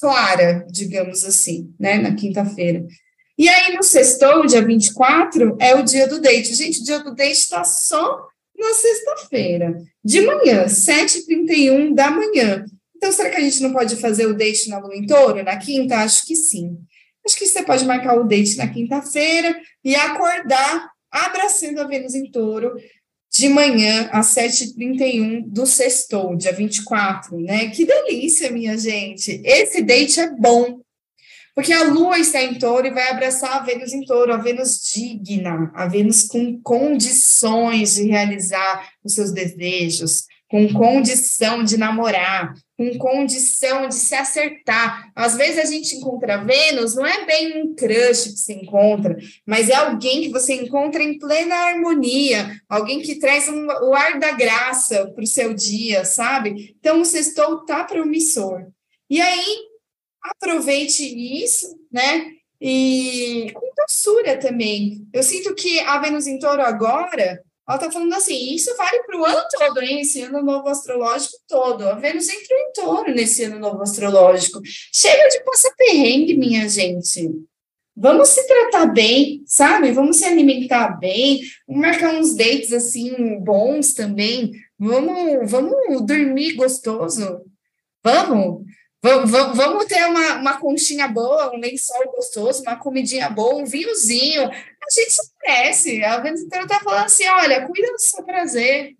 [0.00, 1.98] clara, digamos assim, né?
[1.98, 2.86] Na quinta-feira.
[3.36, 6.54] E aí, no sextou, dia 24, é o dia do date.
[6.54, 12.64] Gente, o dia do date está só na sexta-feira, de manhã, 7h31 da manhã.
[13.04, 15.58] Então, será que a gente não pode fazer o date na lua em touro na
[15.58, 15.98] quinta?
[15.98, 16.78] Acho que sim.
[17.22, 22.30] Acho que você pode marcar o date na quinta-feira e acordar abraçando a Vênus em
[22.30, 22.72] touro
[23.30, 27.68] de manhã às 7h31 do sextou, dia 24, né?
[27.68, 29.38] Que delícia, minha gente!
[29.44, 30.80] Esse date é bom,
[31.54, 34.80] porque a Lua está em touro e vai abraçar a Vênus em touro, a Vênus
[34.94, 42.98] digna, a Vênus com condições de realizar os seus desejos, com condição de namorar, com
[42.98, 45.10] condição de se acertar.
[45.14, 49.16] Às vezes a gente encontra Vênus, não é bem um crush que se encontra,
[49.46, 54.18] mas é alguém que você encontra em plena harmonia, alguém que traz um, o ar
[54.18, 56.74] da graça para o seu dia, sabe?
[56.78, 58.66] Então o sextou tá promissor.
[59.08, 59.56] E aí,
[60.22, 62.30] aproveite isso, né?
[62.60, 65.06] E com doçura também.
[65.12, 69.18] Eu sinto que a Vênus em touro agora ela está falando assim, isso vale para
[69.18, 70.00] o ano todo, hein?
[70.00, 71.88] Esse ano novo astrológico todo.
[71.88, 74.60] A Vênus entrou em touro nesse ano novo astrológico.
[74.92, 77.30] Chega de passar perrengue, minha gente.
[77.96, 79.92] Vamos se tratar bem, sabe?
[79.92, 84.52] Vamos se alimentar bem, vamos marcar uns dates assim bons também.
[84.78, 87.40] Vamos, vamos dormir gostoso.
[88.02, 88.64] Vamos.
[89.04, 94.44] Vamos, vamos ter uma, uma conchinha boa, um lençol gostoso, uma comidinha boa, um vinhozinho.
[94.44, 96.02] A gente se cresce.
[96.02, 98.94] A inteira está falando assim: olha, cuida do seu prazer.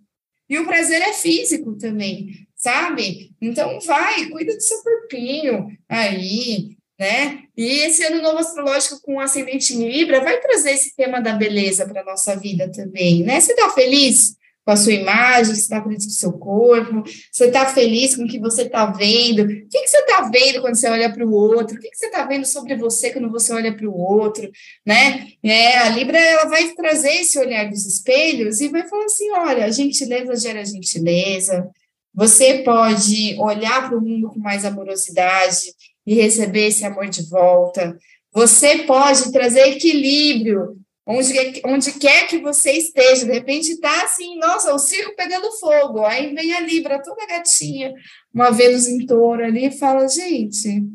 [0.47, 3.31] E o prazer é físico também, sabe?
[3.41, 7.45] Então vai, cuida do seu corpinho aí, né?
[7.57, 11.89] E esse ano novo astrológico com ascendente em Libra vai trazer esse tema da beleza
[11.89, 13.41] para nossa vida também, né?
[13.41, 14.37] Você está feliz?
[14.65, 18.25] Com a sua imagem, você está feliz com o seu corpo, você está feliz com
[18.25, 21.27] o que você está vendo, o que, que você está vendo quando você olha para
[21.27, 23.95] o outro, o que, que você está vendo sobre você quando você olha para o
[23.95, 24.51] outro,
[24.87, 25.29] né?
[25.43, 29.67] É, a Libra ela vai trazer esse olhar dos espelhos e vai falar assim: olha,
[29.67, 31.69] a gentileza gera gentileza,
[32.15, 35.75] você pode olhar para o mundo com mais amorosidade
[36.07, 37.99] e receber esse amor de volta.
[38.33, 44.75] Você pode trazer equilíbrio onde, onde quer que você esteja, de repente está assim, nossa,
[44.75, 47.95] o circo pegando fogo, aí vem a Libra toda gatinha,
[48.33, 50.93] uma Vênus em touro ali, e fala, gente, o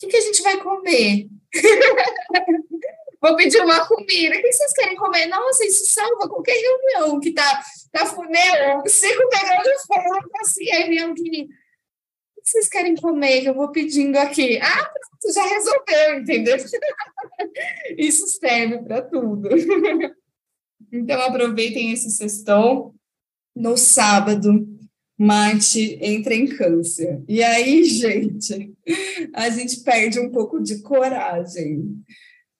[0.00, 1.28] que, que a gente vai comer?
[3.20, 5.26] Vou pedir uma comida, o que vocês querem comer?
[5.26, 7.62] Nossa, isso salva qualquer reunião que tá,
[7.92, 11.48] tá né, o circo pegando fogo, assim, aí vem alguém
[12.42, 13.42] que vocês querem comer?
[13.42, 14.58] Que eu vou pedindo aqui.
[14.58, 16.56] Ah, pronto, já resolveu, entendeu?
[17.96, 19.48] Isso serve para tudo.
[20.94, 22.94] Então, aproveitem esse sextou.
[23.56, 24.68] No sábado,
[25.18, 27.22] Marte entra em câncer.
[27.26, 28.74] E aí, gente,
[29.32, 32.02] a gente perde um pouco de coragem.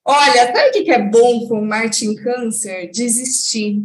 [0.04, 2.90] Olha, sabe o que é bom com Marte em câncer?
[2.90, 3.82] Desistir.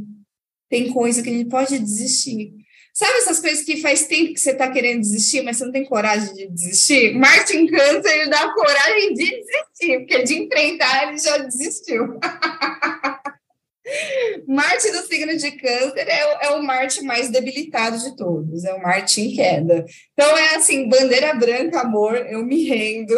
[0.70, 2.54] Tem coisa que ele pode desistir.
[2.98, 5.86] Sabe essas coisas que faz tempo que você está querendo desistir, mas você não tem
[5.86, 7.14] coragem de desistir?
[7.14, 12.20] Martin Câncer, ele dá coragem de desistir, porque de enfrentar ele já desistiu.
[14.48, 18.82] Marte do signo de câncer é, é, o Marte mais debilitado de todos, é o
[18.82, 19.86] Marte em queda.
[20.14, 23.14] Então é assim, bandeira branca, amor, eu me rendo.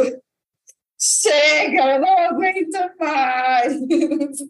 [0.99, 3.75] Chega, eu não aguento mais.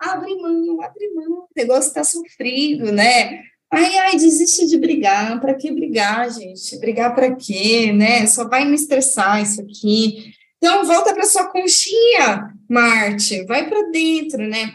[0.00, 3.44] abre mão, abre mão, o negócio está sofrido, né?
[3.76, 5.40] Ai, ai, desiste de brigar.
[5.40, 6.78] Para que brigar, gente?
[6.78, 8.24] Brigar para quê, né?
[8.26, 10.32] Só vai me estressar isso aqui.
[10.58, 13.44] Então, volta para sua conchinha, Marte.
[13.46, 14.74] Vai para dentro, né?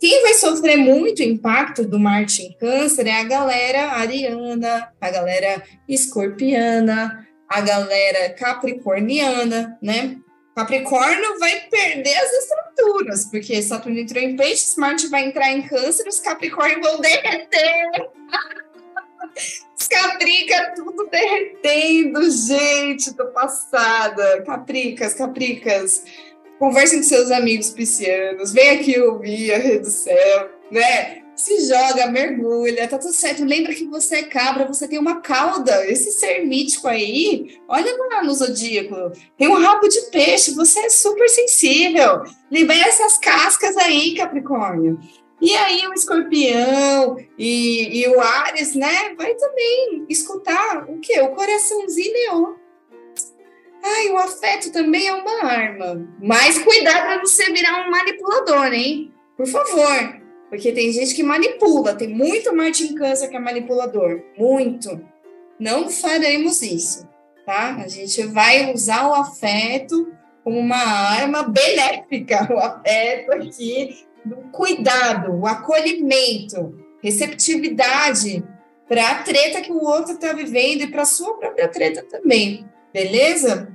[0.00, 5.60] Quem vai sofrer muito impacto do Marte em Câncer é a galera ariana, a galera
[5.88, 10.16] escorpiana, a galera capricorniana, né?
[10.54, 12.30] Capricórnio vai perder as
[12.78, 18.08] estruturas, porque Saturno entrou em peixes, Marte vai entrar em câncer, os Capricórnio vão derreter.
[19.78, 24.42] Os caprica tudo derretendo, gente, tô passada.
[24.42, 26.04] Capricas, capricas,
[26.58, 31.17] conversem com seus amigos piscianos, vem aqui ouvir a Rede do Céu, né?
[31.38, 33.44] Se joga, mergulha, tá tudo certo.
[33.44, 35.86] Lembra que você é cabra, você tem uma cauda.
[35.86, 40.88] Esse ser mítico aí, olha lá no zodíaco, tem um rabo de peixe, você é
[40.90, 42.24] super sensível.
[42.50, 44.98] Libera essas cascas aí, Capricórnio.
[45.40, 51.20] E aí o escorpião e, e o Ares, né, vai também escutar o quê?
[51.20, 52.56] O coraçãozinho leão.
[53.80, 56.04] Ai, o afeto também é uma arma.
[56.20, 59.14] Mas cuidado para você virar um manipulador, hein?
[59.36, 60.17] Por favor.
[60.48, 65.00] Porque tem gente que manipula, tem muito Marte em câncer que é manipulador, muito.
[65.58, 67.06] Não faremos isso,
[67.44, 67.76] tá?
[67.76, 75.32] A gente vai usar o afeto como uma arma benéfica, o afeto aqui, do cuidado,
[75.32, 78.42] o acolhimento, receptividade
[78.88, 82.66] para a treta que o outro está vivendo e para a sua própria treta também,
[82.92, 83.68] beleza?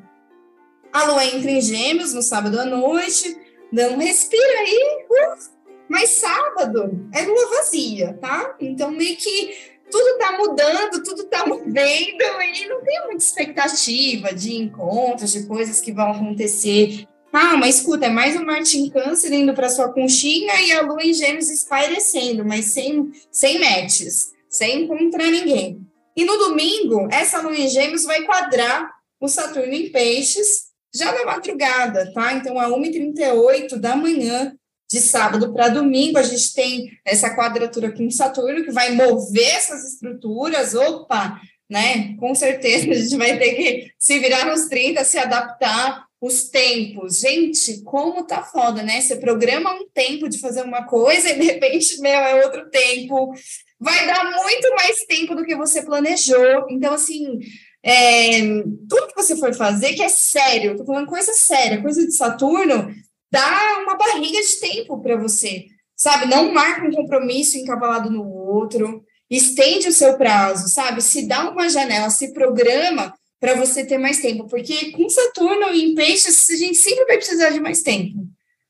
[0.92, 3.38] A lua entra em gêmeos no sábado à noite,
[3.72, 5.53] dá um respira aí, uh,
[5.88, 8.56] mas sábado é lua vazia, tá?
[8.60, 14.56] Então, meio que tudo tá mudando, tudo tá movendo e não tem muita expectativa de
[14.56, 17.08] encontros, de coisas que vão acontecer.
[17.32, 21.04] Ah, mas escuta, é mais um Martin Câncer indo para sua conchinha e a lua
[21.04, 25.82] em gêmeos espairecendo, mas sem, sem matches, sem encontrar ninguém.
[26.16, 31.26] E no domingo, essa lua em Gêmeos vai quadrar o Saturno em Peixes já na
[31.26, 32.34] madrugada, tá?
[32.34, 34.56] Então, a 1h38 da manhã,
[34.94, 39.92] de sábado para domingo, a gente tem essa quadratura com Saturno, que vai mover essas
[39.92, 40.76] estruturas.
[40.76, 42.16] Opa, né?
[42.20, 47.22] Com certeza a gente vai ter que se virar nos 30, se adaptar os tempos.
[47.22, 49.02] Gente, como tá foda, né?
[49.02, 53.34] Você programa um tempo de fazer uma coisa e de repente, meu, é outro tempo.
[53.80, 56.68] Vai dar muito mais tempo do que você planejou.
[56.70, 57.40] Então, assim,
[57.82, 58.42] é,
[58.88, 62.94] tudo que você for fazer, que é sério, tô falando coisa séria, coisa de Saturno,
[63.34, 65.66] dá uma barriga de tempo para você,
[65.96, 66.28] sabe?
[66.28, 71.02] Não marca um compromisso encavalado no outro, estende o seu prazo, sabe?
[71.02, 75.84] Se dá uma janela, se programa para você ter mais tempo, porque com Saturno e
[75.84, 78.20] em peixes, a gente sempre vai precisar de mais tempo.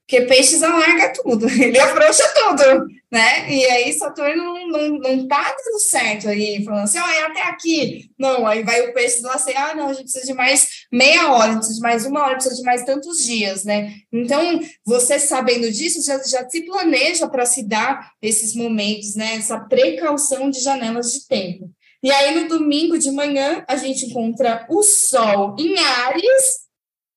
[0.06, 3.50] Porque peixes alarga tudo, ele afrouxa tudo, né?
[3.50, 8.10] E aí Saturno não, não, não tá dando certo aí, falando assim, olha, até aqui.
[8.20, 11.32] Não, aí vai o peixe lá assim, ah, não, a gente precisa de mais meia
[11.32, 13.94] hora, precisa de mais uma hora, precisa de mais tantos dias, né?
[14.12, 19.36] Então, você sabendo disso, já, já se planeja para se dar esses momentos, né?
[19.36, 21.72] Essa precaução de janelas de tempo.
[22.04, 26.63] E aí, no domingo de manhã, a gente encontra o Sol em Ares,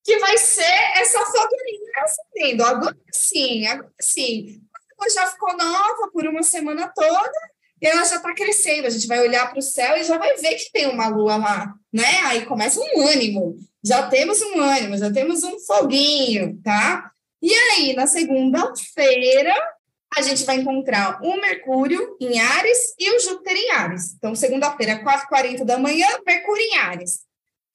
[0.06, 0.62] que vai ser
[0.94, 2.64] essa fogueirinha acendendo.
[2.64, 4.62] Agora sim, agora sim.
[4.98, 7.32] Ela já ficou nova por uma semana toda
[7.82, 8.86] e ela já está crescendo.
[8.86, 11.36] A gente vai olhar para o céu e já vai ver que tem uma lua
[11.36, 12.20] lá, né?
[12.26, 13.56] Aí começa um ânimo.
[13.84, 17.10] Já temos um ânimo, já temos um foguinho, tá?
[17.42, 19.54] E aí, na segunda-feira,
[20.16, 24.14] a gente vai encontrar o Mercúrio em Ares e o Júpiter em Ares.
[24.14, 27.25] Então, segunda-feira, 4h40 da manhã, Mercúrio em Ares.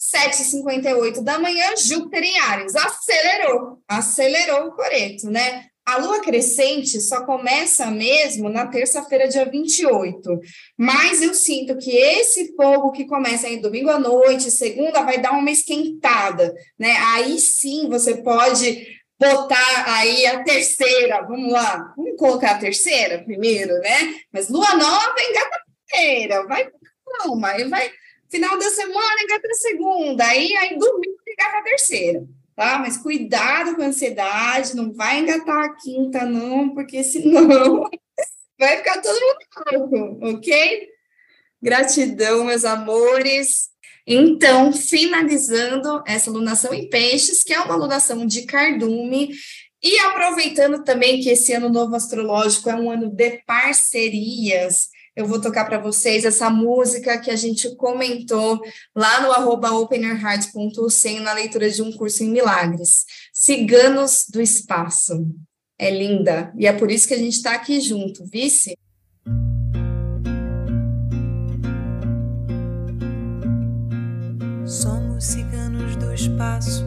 [0.01, 2.75] 7h58 da manhã, Júpiter em Ares.
[2.75, 5.65] Acelerou, acelerou o coreto, né?
[5.85, 10.39] A lua crescente só começa mesmo na terça-feira, dia 28.
[10.77, 15.31] Mas eu sinto que esse fogo que começa aí domingo à noite, segunda, vai dar
[15.31, 16.95] uma esquentada, né?
[17.13, 18.87] Aí sim você pode
[19.19, 21.21] botar aí a terceira.
[21.23, 24.15] Vamos lá, vamos colocar a terceira primeiro, né?
[24.31, 26.67] Mas lua nova engata a primeira, vai
[27.19, 27.91] calma, aí vai
[28.31, 32.25] final da semana engata a segunda, aí, aí domingo engata a terceira,
[32.55, 32.79] tá?
[32.79, 37.89] Mas cuidado com a ansiedade, não vai engatar a quinta, não, porque senão
[38.57, 40.87] vai ficar todo mundo louco, ok?
[41.61, 43.69] Gratidão, meus amores.
[44.07, 49.29] Então, finalizando essa lunação em peixes, que é uma lunação de cardume,
[49.83, 55.41] e aproveitando também que esse ano novo astrológico é um ano de parcerias, eu vou
[55.41, 58.61] tocar para vocês essa música que a gente comentou
[58.95, 63.05] lá no arroba openerheart.100 na leitura de um curso em milagres.
[63.33, 65.27] Ciganos do Espaço.
[65.77, 66.53] É linda.
[66.57, 68.77] E é por isso que a gente está aqui junto, vice?
[74.65, 76.85] Somos ciganos do espaço,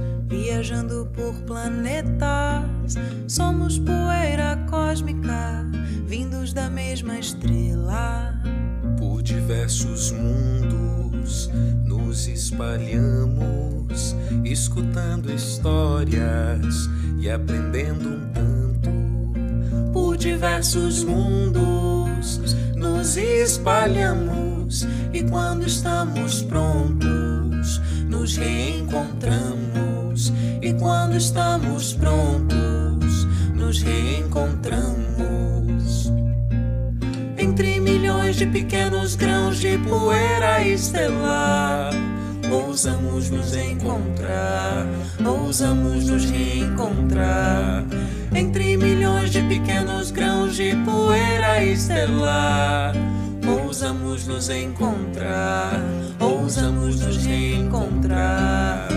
[0.65, 2.95] viajando por planetas.
[3.29, 5.63] Somos poeira cósmica
[6.07, 8.35] vindos da mesma estrela.
[8.99, 11.51] Por diversos mundos
[11.85, 16.89] nos espalhamos, escutando histórias
[17.21, 18.91] e aprendendo um tanto.
[19.93, 22.41] Por diversos mundos
[22.75, 29.94] nos espalhamos e quando estamos prontos nos reencontramos.
[30.63, 36.13] E quando estamos prontos nos reencontramos
[37.37, 41.93] entre milhões de pequenos grãos de poeira estelar.
[42.51, 44.87] Ousamos nos encontrar,
[45.25, 47.85] ousamos nos reencontrar.
[48.35, 52.95] Entre milhões de pequenos grãos de poeira estelar.
[53.47, 55.81] Ousamos nos encontrar,
[56.21, 58.89] ousamos nos reencontrar.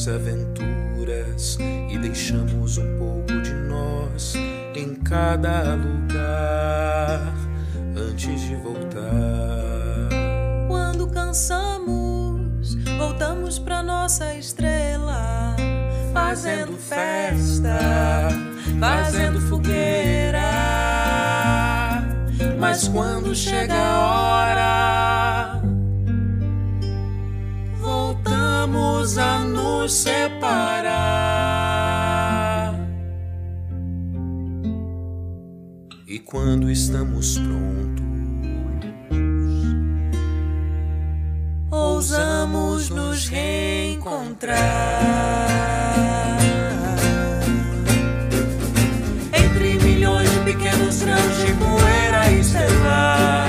[0.00, 1.58] Vivemos aventuras
[1.98, 4.34] deixamos um pouco de nós
[4.74, 7.34] em cada lugar
[7.94, 10.08] antes de voltar.
[10.68, 15.54] Quando cansamos, voltamos para nossa estrela,
[16.14, 18.28] fazendo festa,
[18.78, 20.40] fazendo fogueira.
[22.58, 25.59] Mas quando chega a hora,
[28.60, 30.90] voltamos a nos separar.
[36.06, 38.04] E quando estamos prontos,
[41.70, 44.58] ousamos nos reencontrar.
[49.32, 53.39] Entre milhões de pequenos grãos de poeira e estelar.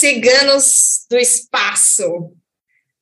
[0.00, 2.32] Ciganos do Espaço.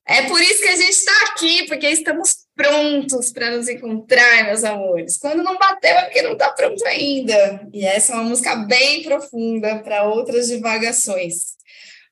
[0.05, 4.65] É por isso que a gente está aqui, porque estamos prontos para nos encontrar, meus
[4.65, 5.17] amores.
[5.17, 7.65] Quando não bateu é porque não está pronto ainda.
[7.71, 11.57] E essa é uma música bem profunda para outras divagações.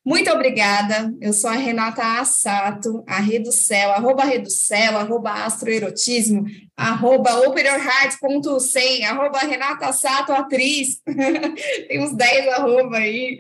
[0.05, 1.13] Muito obrigada.
[1.19, 6.45] Eu sou a Renata Assato, a Reducel, arroba Reducel, arroba astroerotismo,
[6.77, 11.01] arroba operiorheart.100, arroba Renata Assato, atriz.
[11.89, 13.37] Tem uns 10 arroba aí.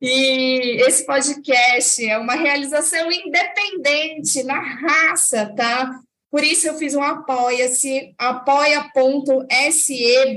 [0.00, 6.00] E esse podcast é uma realização independente, na raça, tá?
[6.30, 9.58] Por isso eu fiz um apoia-se, apoia.se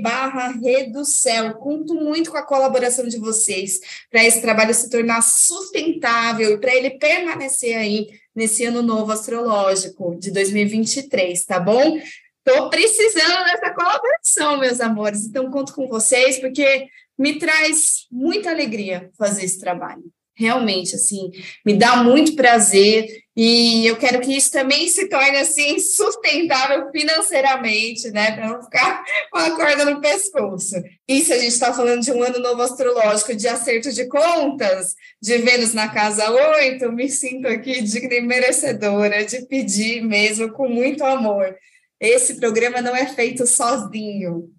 [0.02, 1.56] barra Reducel.
[1.56, 6.74] Conto muito com a colaboração de vocês para esse trabalho se tornar sustentável e para
[6.74, 12.00] ele permanecer aí nesse ano novo astrológico de 2023, tá bom?
[12.46, 15.26] Estou precisando dessa colaboração, meus amores.
[15.26, 16.88] Então, conto com vocês, porque
[17.20, 20.04] me traz muita alegria fazer esse trabalho.
[20.34, 21.32] Realmente, assim,
[21.66, 23.06] me dá muito prazer
[23.36, 28.32] e eu quero que isso também se torne, assim, sustentável financeiramente, né?
[28.32, 30.76] Para não ficar com a corda no pescoço.
[31.06, 34.96] E se a gente está falando de um ano novo astrológico de acerto de contas,
[35.22, 40.70] de Vênus na casa 8, me sinto aqui digna e merecedora de pedir mesmo com
[40.70, 41.54] muito amor.
[42.00, 44.50] Esse programa não é feito sozinho,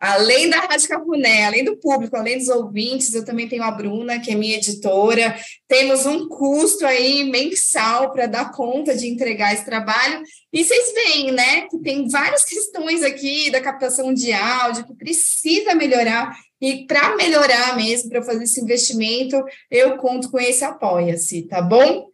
[0.00, 4.18] Além da Rádio Capuné, além do público, além dos ouvintes, eu também tenho a Bruna,
[4.18, 5.36] que é minha editora.
[5.68, 10.22] Temos um custo aí mensal para dar conta de entregar esse trabalho.
[10.50, 15.74] E vocês veem, né, que tem várias questões aqui da captação de áudio que precisa
[15.74, 16.34] melhorar.
[16.58, 19.36] E para melhorar mesmo, para fazer esse investimento,
[19.70, 22.08] eu conto com esse apoia-se, tá bom?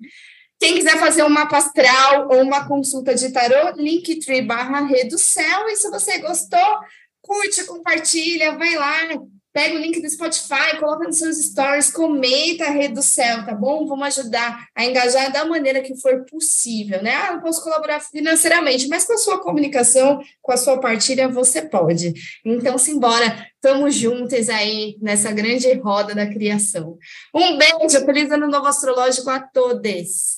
[0.59, 5.69] Quem quiser fazer um mapa astral ou uma consulta de tarô, linktree barra reducel.
[5.69, 6.79] E se você gostou,
[7.27, 9.09] curte, compartilha, vai lá,
[9.57, 13.55] pega o link do Spotify, coloca nos seus stories, comenta a rede do céu, tá
[13.55, 13.87] bom?
[13.87, 17.15] Vamos ajudar a engajar da maneira que for possível, né?
[17.15, 21.63] Ah, não posso colaborar financeiramente, mas com a sua comunicação, com a sua partilha, você
[21.63, 22.13] pode.
[22.45, 26.99] Então, simbora, estamos juntos aí nessa grande roda da criação.
[27.35, 30.36] Um beijo, feliz ano novo astrológico a todos.